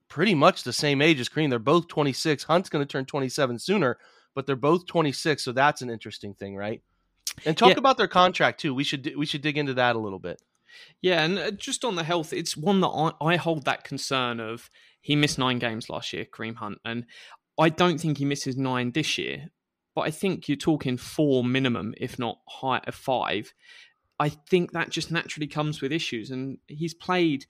pretty 0.09 0.35
much 0.35 0.63
the 0.63 0.73
same 0.73 1.01
age 1.01 1.21
as 1.21 1.29
Kareem. 1.29 1.51
They're 1.51 1.59
both 1.59 1.89
26. 1.89 2.45
Hunt's 2.45 2.69
going 2.69 2.87
to 2.87 2.91
turn 2.91 3.07
27 3.07 3.59
sooner, 3.59 3.99
but 4.35 4.47
they're 4.47 4.57
both 4.57 4.87
26, 4.87 5.43
so 5.43 5.53
that's 5.53 5.83
an 5.83 5.91
interesting 5.91 6.35
thing, 6.35 6.55
right? 6.55 6.83
And 7.45 7.57
talk 7.57 7.71
yeah. 7.71 7.79
about 7.79 7.97
their 7.97 8.09
contract 8.09 8.61
too. 8.61 8.75
We 8.75 8.85
should 8.85 9.13
we 9.17 9.27
should 9.27 9.43
dig 9.43 9.59
into 9.59 9.75
that 9.75 9.97
a 9.97 9.99
little 9.99 10.19
bit. 10.19 10.41
Yeah, 11.03 11.25
and 11.25 11.39
uh, 11.39 11.51
just 11.53 11.85
on 11.85 11.97
the 11.97 12.05
health, 12.05 12.33
it's 12.33 12.57
one 12.57 12.81
that 12.81 12.89
I, 12.89 13.13
I 13.21 13.37
hold 13.37 13.65
that 13.65 13.85
concern 13.85 14.41
of 14.41 14.71
he 15.01 15.17
missed 15.17 15.39
nine 15.39 15.59
games 15.59 15.91
last 15.91 16.13
year, 16.13 16.25
Kareem 16.25 16.57
Hunt, 16.57 16.79
and 16.85 17.05
I 17.59 17.69
don't 17.69 18.01
think 18.01 18.19
he 18.19 18.25
misses 18.25 18.57
nine 18.57 18.93
this 18.93 19.19
year. 19.19 19.51
But 19.95 20.03
I 20.03 20.11
think 20.11 20.49
you're 20.49 20.57
talking 20.57 20.97
four 20.97 21.45
minimum, 21.45 21.95
if 21.99 22.19
not 22.19 22.39
high 22.49 22.81
of 22.87 22.95
five. 22.95 23.55
I 24.19 24.29
think 24.29 24.73
that 24.73 24.91
just 24.91 25.13
naturally 25.13 25.47
comes 25.47 25.81
with 25.81 25.93
issues, 25.93 26.31
and 26.31 26.59
he's 26.67 26.95
played 26.95 27.47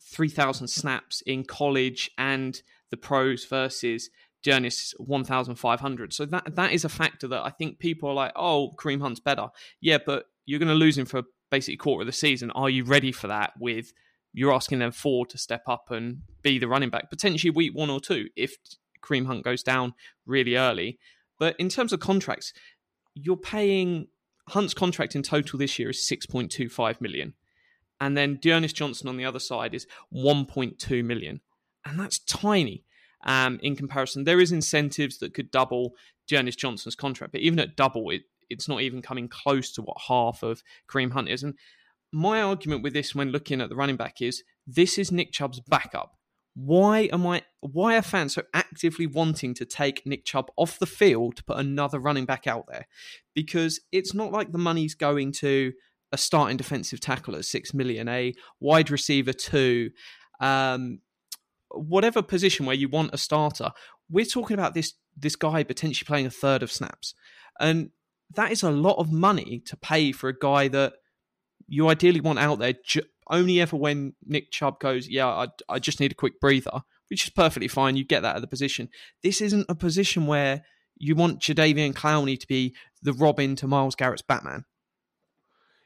three 0.00 0.28
thousand 0.28 0.68
snaps 0.68 1.22
in 1.26 1.44
college 1.44 2.10
and 2.18 2.60
the 2.90 2.96
pros 2.96 3.44
versus 3.44 4.10
D'Ernest 4.42 4.94
1,500. 4.98 6.12
So 6.12 6.24
that 6.26 6.56
that 6.56 6.72
is 6.72 6.84
a 6.84 6.88
factor 6.88 7.28
that 7.28 7.42
I 7.42 7.50
think 7.50 7.78
people 7.78 8.08
are 8.08 8.14
like, 8.14 8.32
oh, 8.36 8.72
Kareem 8.76 9.00
Hunt's 9.00 9.20
better. 9.20 9.48
Yeah, 9.80 9.98
but 10.04 10.26
you're 10.46 10.58
going 10.58 10.68
to 10.68 10.74
lose 10.74 10.96
him 10.96 11.06
for 11.06 11.22
basically 11.50 11.76
quarter 11.76 12.02
of 12.02 12.06
the 12.06 12.12
season. 12.12 12.50
Are 12.52 12.70
you 12.70 12.84
ready 12.84 13.12
for 13.12 13.26
that? 13.28 13.52
With 13.58 13.92
you're 14.32 14.52
asking 14.52 14.78
them 14.78 14.92
four 14.92 15.26
to 15.26 15.38
step 15.38 15.62
up 15.66 15.90
and 15.90 16.22
be 16.42 16.58
the 16.58 16.68
running 16.68 16.90
back 16.90 17.10
potentially 17.10 17.50
week 17.50 17.74
one 17.74 17.90
or 17.90 18.00
two 18.00 18.28
if 18.36 18.56
Kareem 19.02 19.26
Hunt 19.26 19.44
goes 19.44 19.62
down 19.62 19.94
really 20.26 20.56
early. 20.56 20.98
But 21.38 21.56
in 21.58 21.68
terms 21.68 21.92
of 21.92 22.00
contracts, 22.00 22.52
you're 23.14 23.36
paying 23.36 24.08
Hunt's 24.48 24.74
contract 24.74 25.16
in 25.16 25.22
total 25.22 25.58
this 25.58 25.78
year 25.78 25.90
is 25.90 26.08
6.25 26.10 27.00
million. 27.00 27.34
And 28.00 28.16
then 28.16 28.38
D'Ernest 28.40 28.76
Johnson 28.76 29.08
on 29.08 29.16
the 29.16 29.24
other 29.24 29.38
side 29.38 29.74
is 29.74 29.86
1.2 30.14 31.04
million. 31.04 31.40
And 31.84 31.98
that's 31.98 32.18
tiny 32.18 32.84
um, 33.24 33.58
in 33.62 33.76
comparison. 33.76 34.24
There 34.24 34.40
is 34.40 34.52
incentives 34.52 35.18
that 35.18 35.34
could 35.34 35.50
double 35.50 35.94
D'Ernest 36.26 36.58
Johnson's 36.58 36.94
contract, 36.94 37.32
but 37.32 37.42
even 37.42 37.58
at 37.58 37.76
double, 37.76 38.10
it, 38.10 38.22
it's 38.50 38.68
not 38.68 38.82
even 38.82 39.00
coming 39.00 39.28
close 39.28 39.72
to 39.72 39.82
what 39.82 39.96
half 40.08 40.42
of 40.42 40.62
Kareem 40.88 41.12
Hunt 41.12 41.28
is. 41.28 41.42
And 41.42 41.54
my 42.12 42.42
argument 42.42 42.82
with 42.82 42.92
this 42.92 43.14
when 43.14 43.30
looking 43.30 43.60
at 43.60 43.68
the 43.68 43.76
running 43.76 43.96
back 43.96 44.20
is 44.20 44.42
this 44.66 44.98
is 44.98 45.12
Nick 45.12 45.32
Chubb's 45.32 45.60
backup. 45.60 46.16
Why 46.54 47.08
am 47.12 47.26
I 47.26 47.42
why 47.60 47.96
are 47.96 48.02
fans 48.02 48.34
so 48.34 48.42
actively 48.52 49.06
wanting 49.06 49.54
to 49.54 49.64
take 49.64 50.04
Nick 50.04 50.24
Chubb 50.24 50.50
off 50.56 50.78
the 50.78 50.86
field 50.86 51.36
to 51.36 51.44
put 51.44 51.58
another 51.58 52.00
running 52.00 52.26
back 52.26 52.46
out 52.46 52.66
there? 52.68 52.86
Because 53.34 53.80
it's 53.92 54.14
not 54.14 54.32
like 54.32 54.50
the 54.50 54.58
money's 54.58 54.94
going 54.94 55.32
to 55.32 55.72
a 56.12 56.18
starting 56.18 56.56
defensive 56.56 57.00
tackle 57.00 57.36
at 57.36 57.44
six 57.44 57.72
million, 57.72 58.08
a 58.08 58.34
wide 58.58 58.90
receiver 58.90 59.32
two, 59.32 59.90
um, 60.40 60.98
whatever 61.70 62.20
position 62.20 62.66
where 62.66 62.74
you 62.74 62.88
want 62.88 63.14
a 63.14 63.18
starter. 63.18 63.70
We're 64.10 64.24
talking 64.24 64.54
about 64.54 64.74
this 64.74 64.94
this 65.16 65.36
guy 65.36 65.62
potentially 65.62 66.06
playing 66.06 66.26
a 66.26 66.30
third 66.30 66.62
of 66.62 66.72
snaps. 66.72 67.14
And 67.60 67.90
that 68.34 68.52
is 68.52 68.62
a 68.62 68.70
lot 68.70 68.98
of 68.98 69.12
money 69.12 69.62
to 69.66 69.76
pay 69.76 70.12
for 70.12 70.28
a 70.28 70.38
guy 70.38 70.68
that 70.68 70.94
you 71.68 71.88
ideally 71.88 72.20
want 72.20 72.38
out 72.38 72.58
there 72.58 72.74
ju- 72.84 73.02
only 73.28 73.60
ever 73.60 73.76
when 73.76 74.14
Nick 74.26 74.50
Chubb 74.50 74.80
goes, 74.80 75.08
yeah, 75.08 75.26
I, 75.26 75.46
I 75.68 75.78
just 75.78 76.00
need 76.00 76.12
a 76.12 76.16
quick 76.16 76.40
breather, 76.40 76.82
which 77.08 77.24
is 77.24 77.30
perfectly 77.30 77.68
fine. 77.68 77.96
You 77.96 78.04
get 78.04 78.22
that 78.22 78.36
at 78.36 78.42
the 78.42 78.48
position. 78.48 78.88
This 79.22 79.40
isn't 79.40 79.66
a 79.68 79.74
position 79.74 80.26
where 80.26 80.62
you 80.96 81.14
want 81.14 81.40
Jadeveon 81.40 81.94
Clowney 81.94 82.38
to 82.38 82.46
be 82.46 82.74
the 83.02 83.12
Robin 83.12 83.56
to 83.56 83.66
Myles 83.66 83.94
Garrett's 83.94 84.22
Batman. 84.22 84.64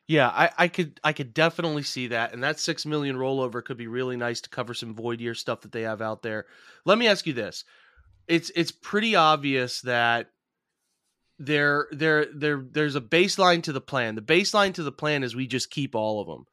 Yeah, 0.07 0.29
I, 0.29 0.51
I 0.59 0.69
could 0.69 1.01
I 1.03 1.15
could 1.15 1.33
definitely 1.33 1.83
see 1.83 2.09
that, 2.09 2.35
and 2.35 2.43
that 2.43 2.61
six 2.61 2.85
million 2.85 3.17
rollover 3.17 3.65
could 3.65 3.79
be 3.79 3.87
really 3.87 4.19
nice 4.19 4.43
to 4.43 4.51
cover 4.51 4.75
some 4.75 4.95
void 4.95 5.19
year 5.19 5.35
stuff 5.35 5.63
that 5.63 5.73
they 5.73 5.83
have 5.83 6.03
out 6.03 6.23
there. 6.23 6.45
Let 6.85 6.99
me 6.99 7.09
ask 7.09 7.27
you 7.27 7.33
this: 7.33 7.65
it's 8.29 8.51
it's 8.55 8.71
pretty 8.71 9.17
obvious 9.17 9.81
that 9.83 10.29
there 11.39 11.89
there 11.91 12.27
there 12.35 12.65
there's 12.71 12.97
a 12.97 13.01
baseline 13.01 13.63
to 13.65 13.73
the 13.73 13.81
plan. 13.81 14.15
The 14.15 14.23
baseline 14.23 14.75
to 14.75 14.83
the 14.83 14.93
plan 14.93 15.23
is 15.23 15.35
we 15.35 15.47
just 15.47 15.71
keep 15.71 15.95
all 15.95 16.21
of 16.21 16.27
them. 16.27 16.45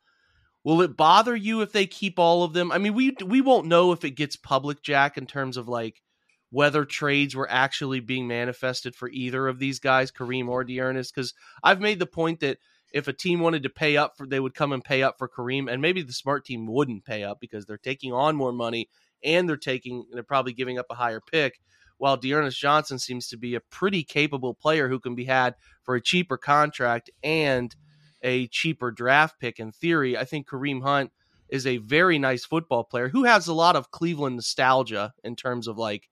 Will 0.64 0.82
it 0.82 0.98
bother 0.98 1.36
you 1.36 1.62
if 1.62 1.72
they 1.72 1.88
keep 1.88 2.20
all 2.20 2.44
of 2.44 2.54
them? 2.54 2.72
I 2.72 2.78
mean, 2.78 2.94
we 2.94 3.16
we 3.26 3.42
won't 3.42 3.68
know 3.68 3.92
if 3.92 4.04
it 4.04 4.12
gets 4.12 4.36
public, 4.36 4.82
Jack, 4.82 5.18
in 5.18 5.26
terms 5.26 5.58
of 5.58 5.68
like 5.68 6.02
whether 6.50 6.84
trades 6.84 7.36
were 7.36 7.50
actually 7.50 8.00
being 8.00 8.28
manifested 8.28 8.96
for 8.96 9.10
either 9.10 9.48
of 9.48 9.60
these 9.60 9.80
guys, 9.80 10.12
Kareem 10.12 10.50
or 10.50 10.64
D'Ernest. 10.64 11.14
Because 11.14 11.34
I've 11.64 11.80
made 11.80 12.00
the 12.00 12.06
point 12.06 12.42
that 12.42 12.58
if 12.92 13.08
a 13.08 13.14
team 13.14 13.40
wanted 13.40 13.64
to 13.64 13.70
pay 13.70 13.98
up 13.98 14.18
for, 14.18 14.28
they 14.28 14.40
would 14.40 14.54
come 14.54 14.74
and 14.74 14.84
pay 14.84 15.02
up 15.02 15.18
for 15.18 15.30
Kareem, 15.30 15.72
and 15.72 15.82
maybe 15.82 16.02
the 16.02 16.14
smart 16.14 16.46
team 16.46 16.68
wouldn't 16.68 17.06
pay 17.06 17.24
up 17.24 17.40
because 17.40 17.66
they're 17.66 17.78
taking 17.78 18.12
on 18.12 18.36
more 18.36 18.52
money 18.52 18.90
and 19.24 19.48
they're 19.48 19.58
taking, 19.58 20.06
and 20.10 20.14
they're 20.14 20.24
probably 20.24 20.54
giving 20.54 20.78
up 20.78 20.88
a 20.90 20.96
higher 20.96 21.22
pick 21.22 21.60
while 22.02 22.18
D'Ernest 22.18 22.60
Johnson 22.60 22.98
seems 22.98 23.28
to 23.28 23.38
be 23.38 23.54
a 23.54 23.60
pretty 23.60 24.04
capable 24.04 24.56
player 24.56 24.90
who 24.90 25.00
can 25.00 25.14
be 25.14 25.26
had 25.26 25.54
for 25.84 25.94
a 25.94 26.02
cheaper 26.02 26.36
contract 26.36 27.12
and 27.22 27.76
a 28.24 28.48
cheaper 28.48 28.90
draft 28.90 29.40
pick 29.40 29.60
in 29.60 29.72
theory, 29.72 30.18
I 30.18 30.26
think 30.26 30.50
Kareem 30.50 30.82
Hunt 30.82 31.12
is 31.48 31.68
a 31.68 31.78
very 31.78 32.18
nice 32.18 32.44
football 32.44 32.84
player 32.84 33.10
who 33.10 33.26
has 33.26 33.48
a 33.48 33.54
lot 33.54 33.76
of 33.76 33.92
Cleveland 33.92 34.36
nostalgia 34.36 35.14
in 35.24 35.36
terms 35.36 35.68
of 35.68 35.78
like 35.78 36.10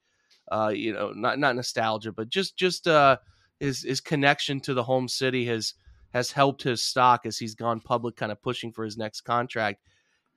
uh, 0.51 0.71
you 0.75 0.93
know, 0.93 1.11
not 1.11 1.39
not 1.39 1.55
nostalgia, 1.55 2.11
but 2.11 2.29
just 2.29 2.55
just 2.55 2.87
uh 2.87 3.17
his 3.59 3.81
his 3.81 3.99
connection 3.99 4.59
to 4.59 4.75
the 4.75 4.83
home 4.83 5.07
city 5.07 5.47
has 5.47 5.73
has 6.13 6.31
helped 6.31 6.61
his 6.61 6.83
stock 6.83 7.25
as 7.25 7.39
he's 7.39 7.55
gone 7.55 7.79
public 7.79 8.15
kind 8.15 8.31
of 8.31 8.39
pushing 8.43 8.71
for 8.71 8.85
his 8.85 8.95
next 8.95 9.21
contract. 9.21 9.81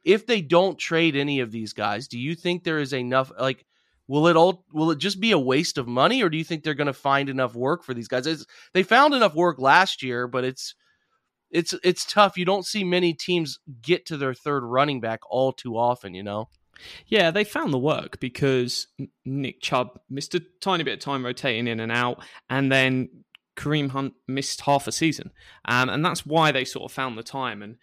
If 0.03 0.27
they 0.27 0.41
don't 0.41 0.79
trade 0.79 1.15
any 1.15 1.41
of 1.41 1.53
these 1.53 1.75
guys, 1.75 2.09
do 2.09 2.19
you 2.19 2.35
think 2.35 2.65
there 2.65 2.79
is 2.79 2.95
enough 2.95 3.31
like 3.39 3.67
Will 4.13 4.27
it 4.27 4.37
all? 4.37 4.67
Will 4.75 4.91
it 4.91 4.99
just 4.99 5.21
be 5.21 5.31
a 5.31 5.39
waste 5.39 5.79
of 5.79 5.89
money, 5.89 6.23
or 6.23 6.29
do 6.29 6.37
you 6.37 6.45
think 6.45 6.63
they're 6.63 6.75
going 6.75 6.87
to 6.87 6.93
find 6.93 7.31
enough 7.31 7.55
work 7.55 7.83
for 7.83 7.95
these 7.95 8.09
guys? 8.09 8.27
It's, 8.27 8.45
they 8.75 8.83
found 8.83 9.15
enough 9.15 9.35
work 9.35 9.59
last 9.59 10.03
year, 10.03 10.29
but 10.29 10.45
it's 10.45 10.75
it's 11.51 11.73
it's 11.83 12.05
tough. 12.05 12.37
You 12.37 12.45
don't 12.45 12.67
see 12.67 12.85
many 12.85 13.15
teams 13.15 13.59
get 13.81 14.05
to 14.07 14.19
their 14.19 14.35
third 14.35 14.65
running 14.65 15.01
back 15.01 15.21
all 15.31 15.51
too 15.51 15.79
often. 15.79 16.13
You 16.13 16.23
know. 16.23 16.51
Yeah, 17.07 17.31
they 17.31 17.43
found 17.43 17.73
the 17.73 17.79
work 17.79 18.21
because 18.21 18.87
Nick 19.25 19.63
Chubb 19.63 19.99
missed 20.11 20.35
a 20.35 20.43
tiny 20.61 20.85
bit 20.85 20.93
of 20.93 21.01
time 21.01 21.25
rotating 21.25 21.67
in 21.67 21.81
and 21.81 21.91
out, 21.91 22.23
and 22.51 22.71
then 22.71 23.09
Kareem 23.57 23.89
Hunt 23.93 24.13
missed 24.29 24.61
half 24.61 24.87
a 24.87 24.93
season, 24.93 25.31
um, 25.65 25.89
and 25.89 26.05
that's 26.05 26.27
why 26.27 26.53
they 26.53 26.67
sort 26.67 26.85
of 26.85 26.93
found 26.93 27.17
the 27.17 27.23
time. 27.23 27.63
And 27.63 27.77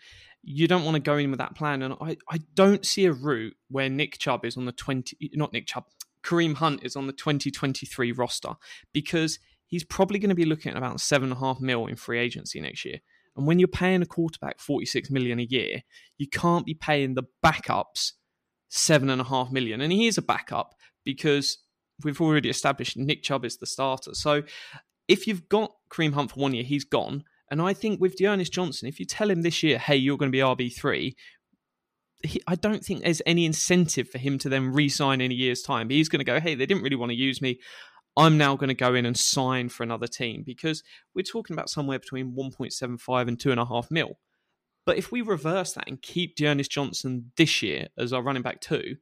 you 0.43 0.67
don't 0.67 0.85
want 0.85 0.93
to 0.93 1.01
go 1.01 1.17
in 1.17 1.31
with 1.31 1.39
that 1.39 1.55
plan. 1.55 1.81
And 1.81 1.95
I, 1.99 2.17
I 2.29 2.39
don't 2.53 2.85
see 2.85 3.05
a 3.05 3.11
route 3.11 3.55
where 3.69 3.89
Nick 3.89 4.19
Chubb 4.19 4.45
is 4.45 4.57
on 4.57 4.65
the 4.65 4.71
twenty, 4.71 5.17
not 5.33 5.53
Nick 5.53 5.65
Chubb, 5.65 5.85
Kareem 6.23 6.55
Hunt 6.55 6.83
is 6.83 6.95
on 6.95 7.07
the 7.07 7.13
2023 7.13 8.11
roster 8.11 8.53
because 8.93 9.39
he's 9.67 9.83
probably 9.83 10.19
going 10.19 10.29
to 10.29 10.35
be 10.35 10.45
looking 10.45 10.71
at 10.71 10.77
about 10.77 10.99
seven 10.99 11.31
and 11.31 11.37
a 11.37 11.39
half 11.39 11.59
mil 11.59 11.87
in 11.87 11.95
free 11.95 12.19
agency 12.19 12.59
next 12.59 12.85
year. 12.85 12.99
And 13.35 13.47
when 13.47 13.59
you're 13.59 13.67
paying 13.67 14.01
a 14.01 14.05
quarterback 14.05 14.59
46 14.59 15.09
million 15.11 15.39
a 15.39 15.43
year, 15.43 15.83
you 16.17 16.27
can't 16.27 16.65
be 16.65 16.73
paying 16.73 17.13
the 17.13 17.23
backups 17.45 18.13
seven 18.69 19.09
and 19.09 19.21
a 19.21 19.25
half 19.25 19.51
million. 19.51 19.81
And 19.81 19.91
he 19.91 20.07
is 20.07 20.17
a 20.17 20.21
backup 20.21 20.75
because 21.05 21.59
we've 22.03 22.19
already 22.21 22.49
established 22.49 22.97
Nick 22.97 23.23
Chubb 23.23 23.45
is 23.45 23.57
the 23.57 23.65
starter. 23.65 24.13
So 24.13 24.43
if 25.07 25.27
you've 25.27 25.47
got 25.49 25.71
Kareem 25.91 26.13
Hunt 26.13 26.31
for 26.31 26.39
one 26.39 26.53
year, 26.53 26.63
he's 26.63 26.83
gone. 26.83 27.23
And 27.51 27.61
I 27.61 27.73
think 27.73 27.99
with 27.99 28.15
D'Ernest 28.15 28.53
Johnson, 28.53 28.87
if 28.87 28.99
you 28.99 29.05
tell 29.05 29.29
him 29.29 29.41
this 29.41 29.63
year, 29.63 29.79
hey, 29.79 29.95
you're 29.95 30.17
going 30.17 30.31
to 30.31 30.35
be 30.35 30.39
RB3, 30.39 31.15
he, 32.23 32.41
I 32.47 32.55
don't 32.55 32.83
think 32.83 33.03
there's 33.03 33.21
any 33.25 33.45
incentive 33.45 34.09
for 34.09 34.17
him 34.17 34.37
to 34.39 34.49
then 34.49 34.73
re-sign 34.73 35.21
in 35.21 35.31
a 35.31 35.35
year's 35.35 35.61
time. 35.61 35.89
He's 35.89 36.09
going 36.09 36.19
to 36.19 36.25
go, 36.25 36.39
hey, 36.39 36.55
they 36.55 36.65
didn't 36.65 36.83
really 36.83 36.95
want 36.95 37.11
to 37.11 37.17
use 37.17 37.41
me. 37.41 37.59
I'm 38.17 38.37
now 38.37 38.55
going 38.55 38.69
to 38.69 38.73
go 38.73 38.95
in 38.95 39.05
and 39.05 39.17
sign 39.17 39.69
for 39.69 39.83
another 39.83 40.07
team 40.07 40.43
because 40.45 40.83
we're 41.15 41.21
talking 41.21 41.53
about 41.53 41.69
somewhere 41.69 41.99
between 41.99 42.33
1.75 42.33 43.27
and 43.27 43.39
two 43.39 43.51
and 43.51 43.59
a 43.59 43.65
half 43.65 43.89
mil. 43.89 44.19
But 44.85 44.97
if 44.97 45.11
we 45.11 45.21
reverse 45.21 45.73
that 45.73 45.87
and 45.87 46.01
keep 46.01 46.35
D'Ernest 46.35 46.71
Johnson 46.71 47.31
this 47.37 47.61
year 47.61 47.87
as 47.97 48.11
our 48.11 48.21
running 48.21 48.41
back 48.41 48.59
two, 48.59 48.97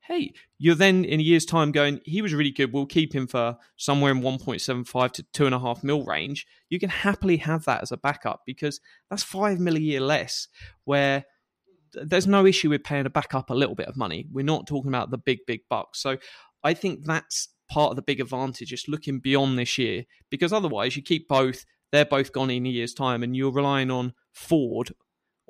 hey, 0.00 0.32
you're 0.58 0.74
then 0.74 1.04
in 1.04 1.20
a 1.20 1.22
year's 1.22 1.44
time 1.44 1.70
going, 1.70 2.00
he 2.04 2.22
was 2.22 2.34
really 2.34 2.50
good. 2.50 2.72
We'll 2.72 2.86
keep 2.86 3.14
him 3.14 3.28
for 3.28 3.56
somewhere 3.76 4.10
in 4.10 4.22
1.75 4.22 5.12
to 5.12 5.22
two 5.32 5.46
and 5.46 5.54
a 5.54 5.60
half 5.60 5.84
mil 5.84 6.04
range. 6.04 6.46
You 6.68 6.80
can 6.80 6.90
happily 6.90 7.36
have 7.36 7.64
that 7.66 7.82
as 7.82 7.92
a 7.92 7.96
backup 7.96 8.40
because 8.44 8.80
that's 9.08 9.22
five 9.22 9.60
mil 9.60 9.76
a 9.76 9.80
year 9.80 10.00
less. 10.00 10.48
Where 10.84 11.24
there's 11.94 12.26
no 12.26 12.46
issue 12.46 12.70
with 12.70 12.84
paying 12.84 13.06
a 13.06 13.10
backup 13.10 13.50
a 13.50 13.54
little 13.54 13.74
bit 13.74 13.88
of 13.88 13.96
money. 13.96 14.26
We're 14.30 14.44
not 14.44 14.66
talking 14.66 14.90
about 14.90 15.10
the 15.10 15.18
big, 15.18 15.38
big 15.46 15.60
bucks. 15.68 16.00
So 16.00 16.18
I 16.62 16.74
think 16.74 17.04
that's 17.04 17.48
part 17.70 17.90
of 17.90 17.96
the 17.96 18.02
big 18.02 18.20
advantage, 18.20 18.68
just 18.68 18.88
looking 18.88 19.20
beyond 19.20 19.58
this 19.58 19.78
year, 19.78 20.04
because 20.30 20.52
otherwise 20.52 20.96
you 20.96 21.02
keep 21.02 21.28
both, 21.28 21.64
they're 21.92 22.04
both 22.04 22.32
gone 22.32 22.50
in 22.50 22.66
a 22.66 22.68
year's 22.68 22.94
time, 22.94 23.22
and 23.22 23.36
you're 23.36 23.52
relying 23.52 23.90
on 23.90 24.14
Ford 24.32 24.92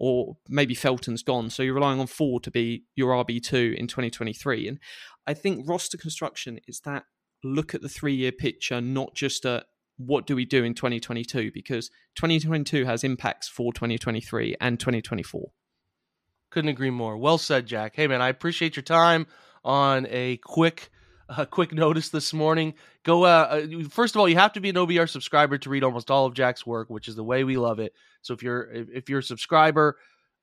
or 0.00 0.38
maybe 0.48 0.74
Felton's 0.74 1.22
gone. 1.22 1.50
So 1.50 1.62
you're 1.62 1.74
relying 1.74 2.00
on 2.00 2.06
Ford 2.06 2.42
to 2.44 2.50
be 2.50 2.84
your 2.96 3.12
RB2 3.22 3.76
in 3.76 3.86
2023. 3.86 4.66
And 4.66 4.78
I 5.26 5.34
think 5.34 5.68
roster 5.68 5.98
construction 5.98 6.58
is 6.66 6.80
that 6.80 7.04
look 7.44 7.74
at 7.74 7.82
the 7.82 7.88
three 7.88 8.14
year 8.14 8.32
picture, 8.32 8.80
not 8.80 9.14
just 9.14 9.44
at 9.44 9.66
what 9.98 10.26
do 10.26 10.34
we 10.34 10.46
do 10.46 10.64
in 10.64 10.72
2022, 10.72 11.50
because 11.52 11.90
2022 12.16 12.86
has 12.86 13.04
impacts 13.04 13.46
for 13.46 13.74
2023 13.74 14.56
and 14.58 14.80
2024. 14.80 15.50
Couldn't 16.50 16.70
agree 16.70 16.90
more. 16.90 17.16
Well 17.16 17.38
said, 17.38 17.66
Jack. 17.66 17.94
Hey, 17.94 18.06
man, 18.06 18.20
I 18.20 18.28
appreciate 18.28 18.76
your 18.76 18.82
time 18.82 19.26
on 19.64 20.06
a 20.10 20.38
quick 20.38 20.90
a 21.28 21.46
quick 21.46 21.72
notice 21.72 22.08
this 22.08 22.32
morning. 22.32 22.74
Go 23.04 23.24
uh, 23.24 23.62
uh 23.72 23.88
first 23.88 24.14
of 24.14 24.20
all, 24.20 24.28
you 24.28 24.36
have 24.36 24.52
to 24.54 24.60
be 24.60 24.70
an 24.70 24.76
OBR 24.76 25.08
subscriber 25.08 25.58
to 25.58 25.70
read 25.70 25.84
almost 25.84 26.10
all 26.10 26.26
of 26.26 26.34
Jack's 26.34 26.66
work, 26.66 26.90
which 26.90 27.08
is 27.08 27.14
the 27.14 27.24
way 27.24 27.44
we 27.44 27.56
love 27.56 27.78
it. 27.78 27.94
So 28.22 28.34
if 28.34 28.42
you're 28.42 28.68
if 28.70 29.08
you're 29.08 29.20
a 29.20 29.22
subscriber, 29.22 29.96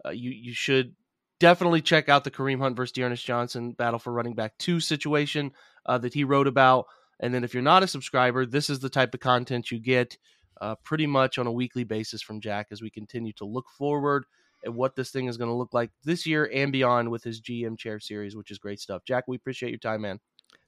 uh, 0.05 0.11
you 0.11 0.31
you 0.31 0.53
should 0.53 0.95
definitely 1.39 1.81
check 1.81 2.09
out 2.09 2.23
the 2.23 2.31
Kareem 2.31 2.59
Hunt 2.59 2.77
versus 2.77 2.93
D'Ernest 2.93 3.25
Johnson 3.25 3.73
battle 3.73 3.99
for 3.99 4.11
running 4.11 4.33
back 4.33 4.57
two 4.57 4.79
situation 4.79 5.51
uh, 5.85 5.97
that 5.99 6.13
he 6.13 6.23
wrote 6.23 6.47
about. 6.47 6.85
And 7.19 7.33
then 7.33 7.43
if 7.43 7.53
you're 7.53 7.63
not 7.63 7.83
a 7.83 7.87
subscriber, 7.87 8.45
this 8.45 8.69
is 8.69 8.79
the 8.79 8.89
type 8.89 9.13
of 9.13 9.19
content 9.19 9.71
you 9.71 9.79
get 9.79 10.17
uh, 10.61 10.75
pretty 10.83 11.07
much 11.07 11.37
on 11.37 11.47
a 11.47 11.51
weekly 11.51 11.83
basis 11.83 12.21
from 12.21 12.41
Jack 12.41 12.67
as 12.71 12.81
we 12.81 12.89
continue 12.89 13.33
to 13.33 13.45
look 13.45 13.65
forward 13.77 14.25
at 14.67 14.73
what 14.73 14.95
this 14.95 15.10
thing 15.10 15.27
is 15.27 15.38
going 15.38 15.49
to 15.49 15.56
look 15.56 15.73
like 15.73 15.89
this 16.03 16.27
year 16.27 16.49
and 16.53 16.71
beyond 16.71 17.10
with 17.10 17.23
his 17.23 17.41
GM 17.41 17.77
chair 17.77 17.99
series, 17.99 18.36
which 18.36 18.51
is 18.51 18.60
great 18.60 18.80
stuff. 18.80 19.01
Jack, 19.08 19.23
we 19.27 19.38
appreciate 19.38 19.69
your 19.69 19.80
time, 19.80 20.01
man. 20.01 20.19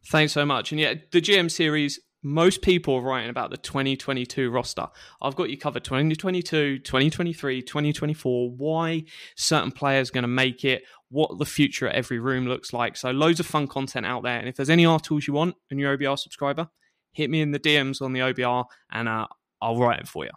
Thanks 0.08 0.34
so 0.34 0.46
much. 0.46 0.72
And 0.72 0.80
yeah, 0.80 0.96
the 1.12 1.22
GM 1.22 1.52
series, 1.52 2.00
most 2.24 2.62
people 2.62 2.96
are 2.96 3.02
writing 3.02 3.30
about 3.30 3.52
the 3.52 3.58
2022 3.58 4.50
roster. 4.50 4.88
I've 5.22 5.36
got 5.36 5.50
you 5.50 5.58
covered 5.58 5.84
2022, 5.84 6.80
2023, 6.80 7.62
2024, 7.62 8.52
why 8.52 9.04
certain 9.36 9.72
players 9.72 10.10
are 10.10 10.14
going 10.14 10.24
to 10.24 10.30
make 10.30 10.64
it, 10.64 10.84
what 11.10 11.38
the 11.38 11.46
future 11.46 11.88
at 11.88 11.96
every 11.96 12.20
room 12.20 12.48
looks 12.48 12.72
like. 12.72 12.96
So 12.96 13.12
loads 13.12 13.40
of 13.40 13.46
fun 13.46 13.68
content 13.68 14.06
out 14.06 14.24
there. 14.24 14.40
And 14.40 14.48
if 14.48 14.56
there's 14.56 14.70
any 14.70 14.86
articles 14.86 15.28
you 15.28 15.34
want 15.34 15.56
and 15.70 15.80
you're 15.80 15.98
OBR 15.98 16.18
subscriber, 16.18 16.70
hit 17.12 17.30
me 17.30 17.42
in 17.42 17.52
the 17.52 17.60
DMs 17.60 18.02
on 18.02 18.14
the 18.14 18.22
OBR 18.22 18.66
and 18.92 19.10
uh, 19.10 19.28
I'll 19.62 19.78
write 19.78 20.00
it 20.00 20.08
for 20.08 20.24
you. 20.24 20.32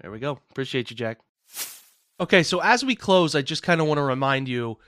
There 0.00 0.10
we 0.10 0.18
go. 0.18 0.38
Appreciate 0.50 0.90
you, 0.90 0.96
Jack. 0.96 1.18
Okay, 2.20 2.42
so 2.42 2.60
as 2.60 2.84
we 2.84 2.96
close, 2.96 3.34
I 3.34 3.42
just 3.42 3.62
kind 3.62 3.80
of 3.80 3.86
want 3.86 3.98
to 3.98 4.02
remind 4.02 4.48
you 4.48 4.78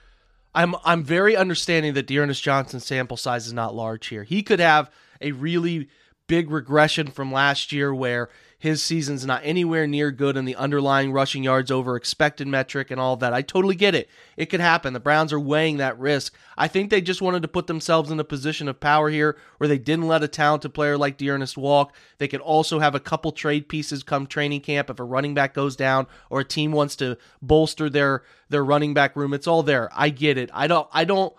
I'm 0.55 0.75
I'm 0.85 1.05
very 1.05 1.37
understanding 1.37 1.95
that 1.95 2.07
D'Ernest 2.07 2.43
Johnson's 2.43 2.85
sample 2.85 3.16
size 3.16 3.47
is 3.47 3.53
not 3.53 3.75
large 3.75 4.09
here. 4.09 4.25
He 4.25 4.43
could 4.43 4.61
have 4.61 4.90
a 5.21 5.33
really 5.33 5.88
big 6.31 6.49
regression 6.49 7.09
from 7.09 7.33
last 7.33 7.73
year 7.73 7.93
where 7.93 8.29
his 8.57 8.81
season's 8.81 9.27
not 9.27 9.40
anywhere 9.43 9.85
near 9.85 10.12
good 10.12 10.37
in 10.37 10.45
the 10.45 10.55
underlying 10.55 11.11
rushing 11.11 11.43
yards 11.43 11.73
over 11.73 11.97
expected 11.97 12.47
metric 12.47 12.93
and 12.93 13.01
all 13.01 13.16
that. 13.16 13.35
I 13.35 13.43
totally 13.43 13.75
get 13.75 13.97
it. 13.97 14.09
It 14.37 14.47
could 14.47 14.61
happen. 14.61 14.93
The 14.93 15.01
Browns 15.01 15.33
are 15.33 15.40
weighing 15.40 15.79
that 15.79 15.99
risk. 15.99 16.33
I 16.57 16.69
think 16.69 16.88
they 16.88 17.01
just 17.01 17.21
wanted 17.21 17.43
to 17.43 17.49
put 17.49 17.66
themselves 17.66 18.12
in 18.12 18.21
a 18.21 18.25
position 18.25 18.69
of 18.69 18.79
power 18.79 19.11
here 19.11 19.37
where 19.59 19.66
they 19.66 19.79
didn't 19.79 20.07
let 20.07 20.23
a 20.23 20.29
talented 20.29 20.73
player 20.73 20.97
like 20.97 21.19
D'Ernest 21.19 21.57
walk. 21.57 21.97
They 22.19 22.29
could 22.29 22.43
also 22.43 22.79
have 22.79 22.95
a 22.95 23.01
couple 23.01 23.33
trade 23.33 23.69
pieces 23.69 24.05
come 24.05 24.29
training 24.29 24.61
camp 24.61 24.88
if 24.88 25.01
a 25.01 25.05
running 25.05 25.35
back 25.35 25.53
goes 25.53 25.75
down 25.75 26.07
or 26.29 26.40
a 26.40 26.45
team 26.45 26.71
wants 26.71 26.95
to 26.97 27.19
bolster 27.43 27.90
their 27.90 28.23
their 28.51 28.64
running 28.64 28.95
back 28.95 29.16
room. 29.16 29.35
It's 29.35 29.49
all 29.49 29.64
there. 29.64 29.90
I 29.93 30.11
get 30.11 30.38
it. 30.38 30.49
I 30.53 30.69
don't 30.69 30.87
I 30.93 31.05
don't 31.05 31.35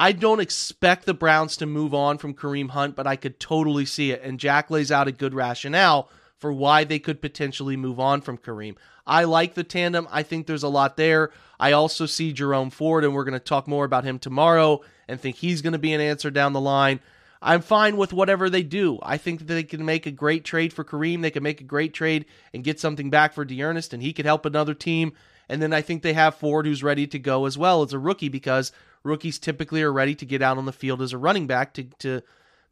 I 0.00 0.12
don't 0.12 0.38
expect 0.38 1.06
the 1.06 1.12
Browns 1.12 1.56
to 1.56 1.66
move 1.66 1.92
on 1.92 2.18
from 2.18 2.32
Kareem 2.32 2.70
Hunt, 2.70 2.94
but 2.94 3.08
I 3.08 3.16
could 3.16 3.40
totally 3.40 3.84
see 3.84 4.12
it. 4.12 4.22
And 4.22 4.38
Jack 4.38 4.70
lays 4.70 4.92
out 4.92 5.08
a 5.08 5.12
good 5.12 5.34
rationale 5.34 6.08
for 6.36 6.52
why 6.52 6.84
they 6.84 7.00
could 7.00 7.20
potentially 7.20 7.76
move 7.76 7.98
on 7.98 8.20
from 8.20 8.38
Kareem. 8.38 8.76
I 9.08 9.24
like 9.24 9.54
the 9.54 9.64
tandem. 9.64 10.06
I 10.08 10.22
think 10.22 10.46
there's 10.46 10.62
a 10.62 10.68
lot 10.68 10.96
there. 10.96 11.32
I 11.58 11.72
also 11.72 12.06
see 12.06 12.32
Jerome 12.32 12.70
Ford, 12.70 13.02
and 13.02 13.12
we're 13.12 13.24
going 13.24 13.32
to 13.32 13.40
talk 13.40 13.66
more 13.66 13.84
about 13.84 14.04
him 14.04 14.20
tomorrow 14.20 14.82
and 15.08 15.20
think 15.20 15.34
he's 15.34 15.62
going 15.62 15.72
to 15.72 15.80
be 15.80 15.92
an 15.92 16.00
answer 16.00 16.30
down 16.30 16.52
the 16.52 16.60
line. 16.60 17.00
I'm 17.42 17.60
fine 17.60 17.96
with 17.96 18.12
whatever 18.12 18.48
they 18.48 18.62
do. 18.62 19.00
I 19.02 19.16
think 19.16 19.48
they 19.48 19.64
can 19.64 19.84
make 19.84 20.06
a 20.06 20.12
great 20.12 20.44
trade 20.44 20.72
for 20.72 20.84
Kareem. 20.84 21.22
They 21.22 21.32
can 21.32 21.42
make 21.42 21.60
a 21.60 21.64
great 21.64 21.92
trade 21.92 22.26
and 22.54 22.62
get 22.62 22.78
something 22.78 23.10
back 23.10 23.32
for 23.32 23.44
D'Ernest, 23.44 23.92
and 23.92 24.00
he 24.00 24.12
could 24.12 24.26
help 24.26 24.46
another 24.46 24.74
team. 24.74 25.12
And 25.48 25.60
then 25.60 25.72
I 25.72 25.82
think 25.82 26.02
they 26.02 26.12
have 26.12 26.36
Ford 26.36 26.66
who's 26.66 26.84
ready 26.84 27.08
to 27.08 27.18
go 27.18 27.46
as 27.46 27.58
well 27.58 27.82
as 27.82 27.92
a 27.92 27.98
rookie 27.98 28.28
because 28.28 28.70
rookies 29.02 29.38
typically 29.38 29.82
are 29.82 29.92
ready 29.92 30.14
to 30.14 30.26
get 30.26 30.42
out 30.42 30.58
on 30.58 30.66
the 30.66 30.72
field 30.72 31.02
as 31.02 31.12
a 31.12 31.18
running 31.18 31.46
back 31.46 31.74
to, 31.74 31.84
to 31.98 32.22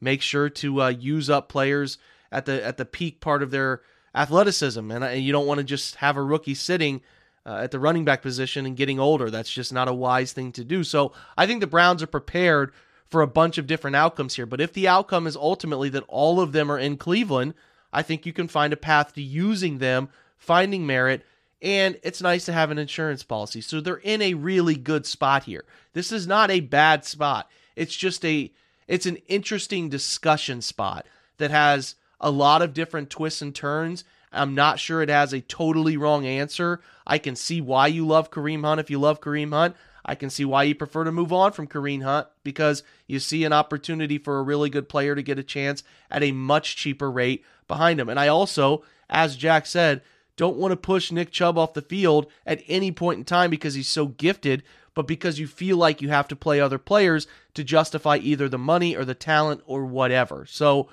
make 0.00 0.22
sure 0.22 0.48
to 0.48 0.82
uh, 0.82 0.88
use 0.88 1.30
up 1.30 1.48
players 1.48 1.98
at 2.32 2.44
the 2.46 2.64
at 2.64 2.76
the 2.76 2.84
peak 2.84 3.20
part 3.20 3.42
of 3.42 3.50
their 3.50 3.80
athleticism, 4.14 4.90
and, 4.90 5.04
and 5.04 5.22
you 5.22 5.32
don't 5.32 5.46
want 5.46 5.58
to 5.58 5.64
just 5.64 5.96
have 5.96 6.16
a 6.16 6.22
rookie 6.22 6.54
sitting 6.54 7.02
uh, 7.44 7.60
at 7.62 7.70
the 7.70 7.78
running 7.78 8.04
back 8.04 8.22
position 8.22 8.66
and 8.66 8.76
getting 8.76 8.98
older. 8.98 9.30
That's 9.30 9.52
just 9.52 9.72
not 9.72 9.88
a 9.88 9.94
wise 9.94 10.32
thing 10.32 10.52
to 10.52 10.64
do. 10.64 10.82
So 10.82 11.12
I 11.36 11.46
think 11.46 11.60
the 11.60 11.66
Browns 11.66 12.02
are 12.02 12.08
prepared 12.08 12.72
for 13.08 13.22
a 13.22 13.28
bunch 13.28 13.56
of 13.56 13.66
different 13.66 13.94
outcomes 13.94 14.34
here. 14.34 14.46
But 14.46 14.60
if 14.60 14.72
the 14.72 14.88
outcome 14.88 15.26
is 15.26 15.36
ultimately 15.36 15.88
that 15.90 16.04
all 16.08 16.40
of 16.40 16.52
them 16.52 16.72
are 16.72 16.78
in 16.78 16.96
Cleveland, 16.96 17.54
I 17.92 18.02
think 18.02 18.26
you 18.26 18.32
can 18.32 18.48
find 18.48 18.72
a 18.72 18.76
path 18.76 19.14
to 19.14 19.22
using 19.22 19.78
them, 19.78 20.08
finding 20.36 20.86
merit, 20.86 21.24
and 21.66 21.98
it's 22.05 22.22
nice 22.22 22.44
to 22.44 22.52
have 22.52 22.70
an 22.70 22.79
insurance 22.79 23.24
policy. 23.24 23.61
So 23.61 23.81
they're 23.81 23.96
in 23.96 24.22
a 24.22 24.35
really 24.35 24.76
good 24.76 25.05
spot 25.05 25.42
here. 25.42 25.64
This 25.94 26.12
is 26.12 26.24
not 26.24 26.48
a 26.48 26.61
bad 26.61 27.05
spot. 27.05 27.50
It's 27.74 27.96
just 27.96 28.24
a 28.24 28.52
it's 28.87 29.05
an 29.05 29.16
interesting 29.26 29.88
discussion 29.88 30.62
spot 30.62 31.07
that 31.38 31.50
has 31.50 31.96
a 32.20 32.31
lot 32.31 32.62
of 32.62 32.72
different 32.72 33.11
twists 33.11 33.42
and 33.42 33.52
turns. 33.52 34.05
I'm 34.33 34.55
not 34.55 34.79
sure 34.79 35.02
it 35.02 35.09
has 35.09 35.33
a 35.33 35.40
totally 35.40 35.96
wrong 35.96 36.24
answer. 36.24 36.81
I 37.05 37.18
can 37.18 37.35
see 37.35 37.61
why 37.61 37.88
you 37.88 38.07
love 38.07 38.31
Kareem 38.31 38.64
Hunt 38.64 38.79
if 38.79 38.88
you 38.88 39.00
love 39.00 39.20
Kareem 39.20 39.52
Hunt. 39.52 39.74
I 40.05 40.14
can 40.14 40.31
see 40.31 40.44
why 40.44 40.62
you 40.62 40.74
prefer 40.76 41.02
to 41.02 41.11
move 41.11 41.33
on 41.33 41.50
from 41.50 41.66
Kareem 41.66 42.05
Hunt 42.05 42.29
because 42.44 42.85
you 43.09 43.18
see 43.18 43.42
an 43.42 43.52
opportunity 43.52 44.18
for 44.18 44.38
a 44.38 44.44
really 44.44 44.70
good 44.70 44.88
player 44.88 45.16
to 45.16 45.22
get 45.22 45.40
a 45.40 45.42
chance 45.42 45.83
at 46.12 46.22
a 46.22 46.31
much 46.31 46.76
cheaper 46.76 47.11
rate 47.11 47.44
behind 47.66 47.98
him. 47.98 48.09
And 48.09 48.20
I 48.20 48.29
also, 48.29 48.85
as 49.11 49.37
Jack 49.37 49.66
said, 49.66 50.02
don't 50.37 50.57
want 50.57 50.72
to 50.72 50.77
push 50.77 51.11
Nick 51.11 51.31
Chubb 51.31 51.57
off 51.59 51.75
the 51.75 51.83
field 51.83 52.27
at 52.44 52.62
any 52.68 52.92
point 52.92 53.18
in 53.18 53.25
time 53.25 53.51
because 53.51 53.75
he's 53.75 53.88
so 53.88 54.07
gifted, 54.07 54.62
but 54.94 55.07
because 55.07 55.38
you 55.38 55.46
feel 55.46 55.77
like 55.77 56.03
you 56.03 56.09
have 56.09 56.29
to 56.29 56.37
play 56.37 56.61
other 56.61 56.79
players 56.79 57.27
to 57.55 57.64
justify 57.64 58.16
either 58.16 58.49
the 58.49 58.59
money 58.59 58.94
or 58.94 59.05
the 59.05 59.14
talent 59.14 59.62
or 59.66 59.85
whatever. 59.85 60.46
So 60.46 60.88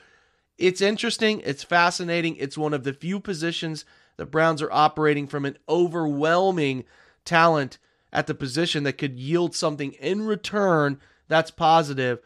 it's 0.58 0.82
interesting. 0.82 1.42
It's 1.44 1.64
fascinating. 1.64 2.36
It's 2.38 2.58
one 2.58 2.74
of 2.74 2.84
the 2.84 2.94
few 2.94 3.20
positions 3.20 3.86
the 4.18 4.26
Browns 4.26 4.62
are 4.62 4.72
operating 4.72 5.28
from 5.28 5.46
an 5.46 5.58
overwhelming 5.68 6.86
talent 7.26 7.80
at 8.12 8.28
the 8.28 8.36
position 8.36 8.84
that 8.84 8.98
could 8.98 9.18
yield 9.18 9.56
something 9.56 9.94
in 9.94 10.22
return 10.22 11.00
that's 11.28 11.52
positive, 11.52 12.20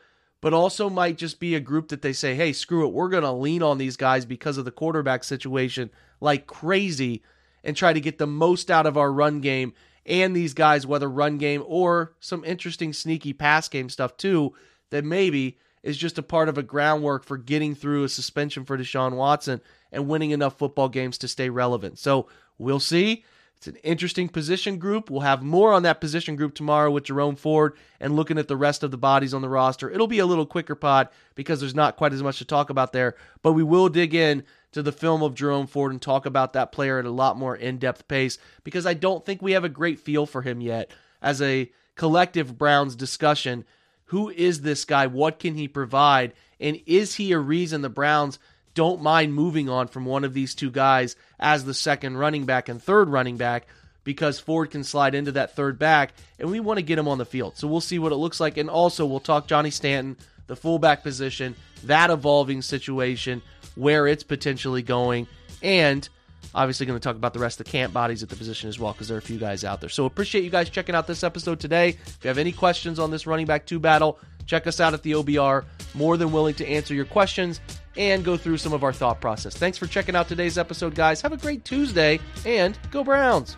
but 0.47 0.53
also 0.53 0.89
might 0.89 1.17
just 1.17 1.41
be 1.41 1.55
a 1.55 1.59
group 1.59 1.89
that 1.89 2.01
they 2.01 2.13
say, 2.13 2.33
hey, 2.33 2.53
screw 2.53 2.87
it. 2.87 2.93
We're 2.93 3.09
going 3.09 3.23
to 3.23 3.33
lean 3.33 3.61
on 3.61 3.77
these 3.77 3.97
guys 3.97 4.23
because 4.23 4.57
of 4.57 4.63
the 4.63 4.71
quarterback 4.71 5.25
situation 5.25 5.89
like 6.21 6.47
crazy 6.47 7.21
and 7.65 7.75
try 7.75 7.91
to 7.91 7.99
get 7.99 8.17
the 8.17 8.25
most 8.25 8.71
out 8.71 8.85
of 8.85 8.95
our 8.95 9.11
run 9.11 9.41
game 9.41 9.73
and 10.05 10.33
these 10.33 10.53
guys, 10.53 10.87
whether 10.87 11.09
run 11.09 11.37
game 11.37 11.65
or 11.67 12.13
some 12.21 12.45
interesting 12.45 12.93
sneaky 12.93 13.33
pass 13.33 13.67
game 13.67 13.89
stuff 13.89 14.15
too, 14.15 14.53
that 14.89 15.03
maybe 15.03 15.57
is 15.83 15.97
just 15.97 16.17
a 16.17 16.23
part 16.23 16.47
of 16.47 16.57
a 16.57 16.63
groundwork 16.63 17.25
for 17.25 17.35
getting 17.35 17.75
through 17.75 18.05
a 18.05 18.07
suspension 18.07 18.63
for 18.63 18.77
Deshaun 18.77 19.17
Watson 19.17 19.59
and 19.91 20.07
winning 20.07 20.31
enough 20.31 20.57
football 20.57 20.87
games 20.87 21.17
to 21.17 21.27
stay 21.27 21.49
relevant. 21.49 21.99
So 21.99 22.29
we'll 22.57 22.79
see. 22.79 23.25
It's 23.57 23.67
an 23.67 23.77
interesting 23.77 24.29
position 24.29 24.77
group. 24.77 25.09
We'll 25.09 25.21
have 25.21 25.41
more 25.41 25.73
on 25.73 25.81
that 25.83 25.99
position 25.99 26.35
group 26.35 26.53
tomorrow 26.53 26.91
with 26.91 27.05
Jerome 27.05 27.35
Ford 27.35 27.73
and 27.99 28.15
looking 28.15 28.37
at 28.37 28.47
the 28.47 28.55
rest 28.55 28.83
of 28.83 28.91
the 28.91 28.97
bodies 28.97 29.33
on 29.33 29.41
the 29.41 29.49
roster. 29.49 29.89
It'll 29.89 30.05
be 30.05 30.19
a 30.19 30.27
little 30.27 30.45
quicker 30.45 30.75
pod 30.75 31.09
because 31.33 31.59
there's 31.59 31.73
not 31.73 31.97
quite 31.97 32.13
as 32.13 32.21
much 32.21 32.37
to 32.37 32.45
talk 32.45 32.69
about 32.69 32.93
there, 32.93 33.15
but 33.41 33.53
we 33.53 33.63
will 33.63 33.89
dig 33.89 34.13
in 34.13 34.43
to 34.73 34.83
the 34.83 34.91
film 34.91 35.23
of 35.23 35.33
Jerome 35.33 35.65
Ford 35.65 35.91
and 35.91 35.99
talk 35.99 36.27
about 36.27 36.53
that 36.53 36.71
player 36.71 36.99
at 36.99 37.05
a 37.05 37.09
lot 37.09 37.35
more 37.35 37.55
in-depth 37.55 38.07
pace 38.07 38.37
because 38.63 38.85
I 38.85 38.93
don't 38.93 39.25
think 39.25 39.41
we 39.41 39.53
have 39.53 39.63
a 39.63 39.69
great 39.69 39.99
feel 39.99 40.27
for 40.27 40.43
him 40.43 40.61
yet 40.61 40.91
as 41.19 41.41
a 41.41 41.71
collective 41.95 42.59
Browns 42.59 42.95
discussion 42.95 43.65
who 44.07 44.29
is 44.29 44.61
this 44.61 44.85
guy? 44.85 45.07
What 45.07 45.39
can 45.39 45.55
he 45.55 45.67
provide? 45.67 46.33
And 46.59 46.79
is 46.85 47.15
he 47.15 47.33
a 47.33 47.39
reason 47.39 47.81
the 47.81 47.89
Browns 47.89 48.39
don't 48.77 49.01
mind 49.01 49.33
moving 49.33 49.67
on 49.67 49.87
from 49.87 50.05
one 50.05 50.23
of 50.23 50.33
these 50.33 50.53
two 50.53 50.69
guys 50.69 51.15
as 51.39 51.65
the 51.65 51.73
second 51.73 52.17
running 52.17 52.45
back 52.45 52.69
and 52.69 52.81
third 52.81 53.09
running 53.09 53.37
back? 53.37 53.67
because 54.07 54.39
Ford 54.39 54.71
can 54.71 54.85
slide 54.85 55.15
into 55.15 55.33
that 55.33 55.53
third 55.53 55.77
back, 55.77 56.13
and 56.39 56.49
we 56.49 56.61
want 56.61 56.77
to 56.77 56.81
get 56.81 56.97
him 56.97 57.09
on 57.09 57.17
the 57.17 57.25
field. 57.25 57.57
So 57.57 57.67
we'll 57.67 57.81
see 57.81 57.99
what 57.99 58.13
it 58.13 58.15
looks 58.15 58.39
like. 58.39 58.55
And 58.55 58.69
also, 58.69 59.05
we'll 59.05 59.19
talk 59.19 59.47
Johnny 59.47 59.69
Stanton, 59.69 60.15
the 60.47 60.55
fullback 60.55 61.03
position, 61.03 61.57
that 61.83 62.09
evolving 62.09 62.61
situation, 62.61 63.41
where 63.75 64.07
it's 64.07 64.23
potentially 64.23 64.81
going, 64.81 65.27
and 65.61 66.07
obviously 66.55 66.85
going 66.85 66.97
to 66.97 67.03
talk 67.03 67.17
about 67.17 67.33
the 67.33 67.39
rest 67.39 67.59
of 67.59 67.65
the 67.65 67.71
camp 67.73 67.91
bodies 67.91 68.23
at 68.23 68.29
the 68.29 68.37
position 68.37 68.69
as 68.69 68.79
well 68.79 68.93
because 68.93 69.09
there 69.09 69.17
are 69.17 69.19
a 69.19 69.21
few 69.21 69.37
guys 69.37 69.65
out 69.65 69.81
there. 69.81 69.89
So 69.89 70.05
appreciate 70.05 70.45
you 70.45 70.49
guys 70.49 70.69
checking 70.69 70.95
out 70.95 71.05
this 71.05 71.25
episode 71.25 71.59
today. 71.59 71.89
If 71.89 72.19
you 72.23 72.29
have 72.29 72.37
any 72.37 72.53
questions 72.53 72.99
on 72.99 73.11
this 73.11 73.27
running 73.27 73.45
back 73.45 73.65
two 73.65 73.77
battle, 73.77 74.19
check 74.45 74.67
us 74.67 74.79
out 74.79 74.93
at 74.93 75.03
the 75.03 75.11
OBR. 75.11 75.65
More 75.93 76.15
than 76.15 76.31
willing 76.31 76.55
to 76.55 76.67
answer 76.67 76.93
your 76.93 77.03
questions 77.03 77.59
and 77.97 78.23
go 78.23 78.37
through 78.37 78.57
some 78.57 78.73
of 78.73 78.83
our 78.83 78.93
thought 78.93 79.19
process. 79.19 79.55
Thanks 79.55 79.77
for 79.77 79.87
checking 79.87 80.15
out 80.15 80.27
today's 80.27 80.57
episode, 80.57 80.95
guys. 80.95 81.21
Have 81.21 81.33
a 81.33 81.37
great 81.37 81.65
Tuesday 81.65 82.19
and 82.45 82.77
go 82.91 83.03
Browns. 83.03 83.57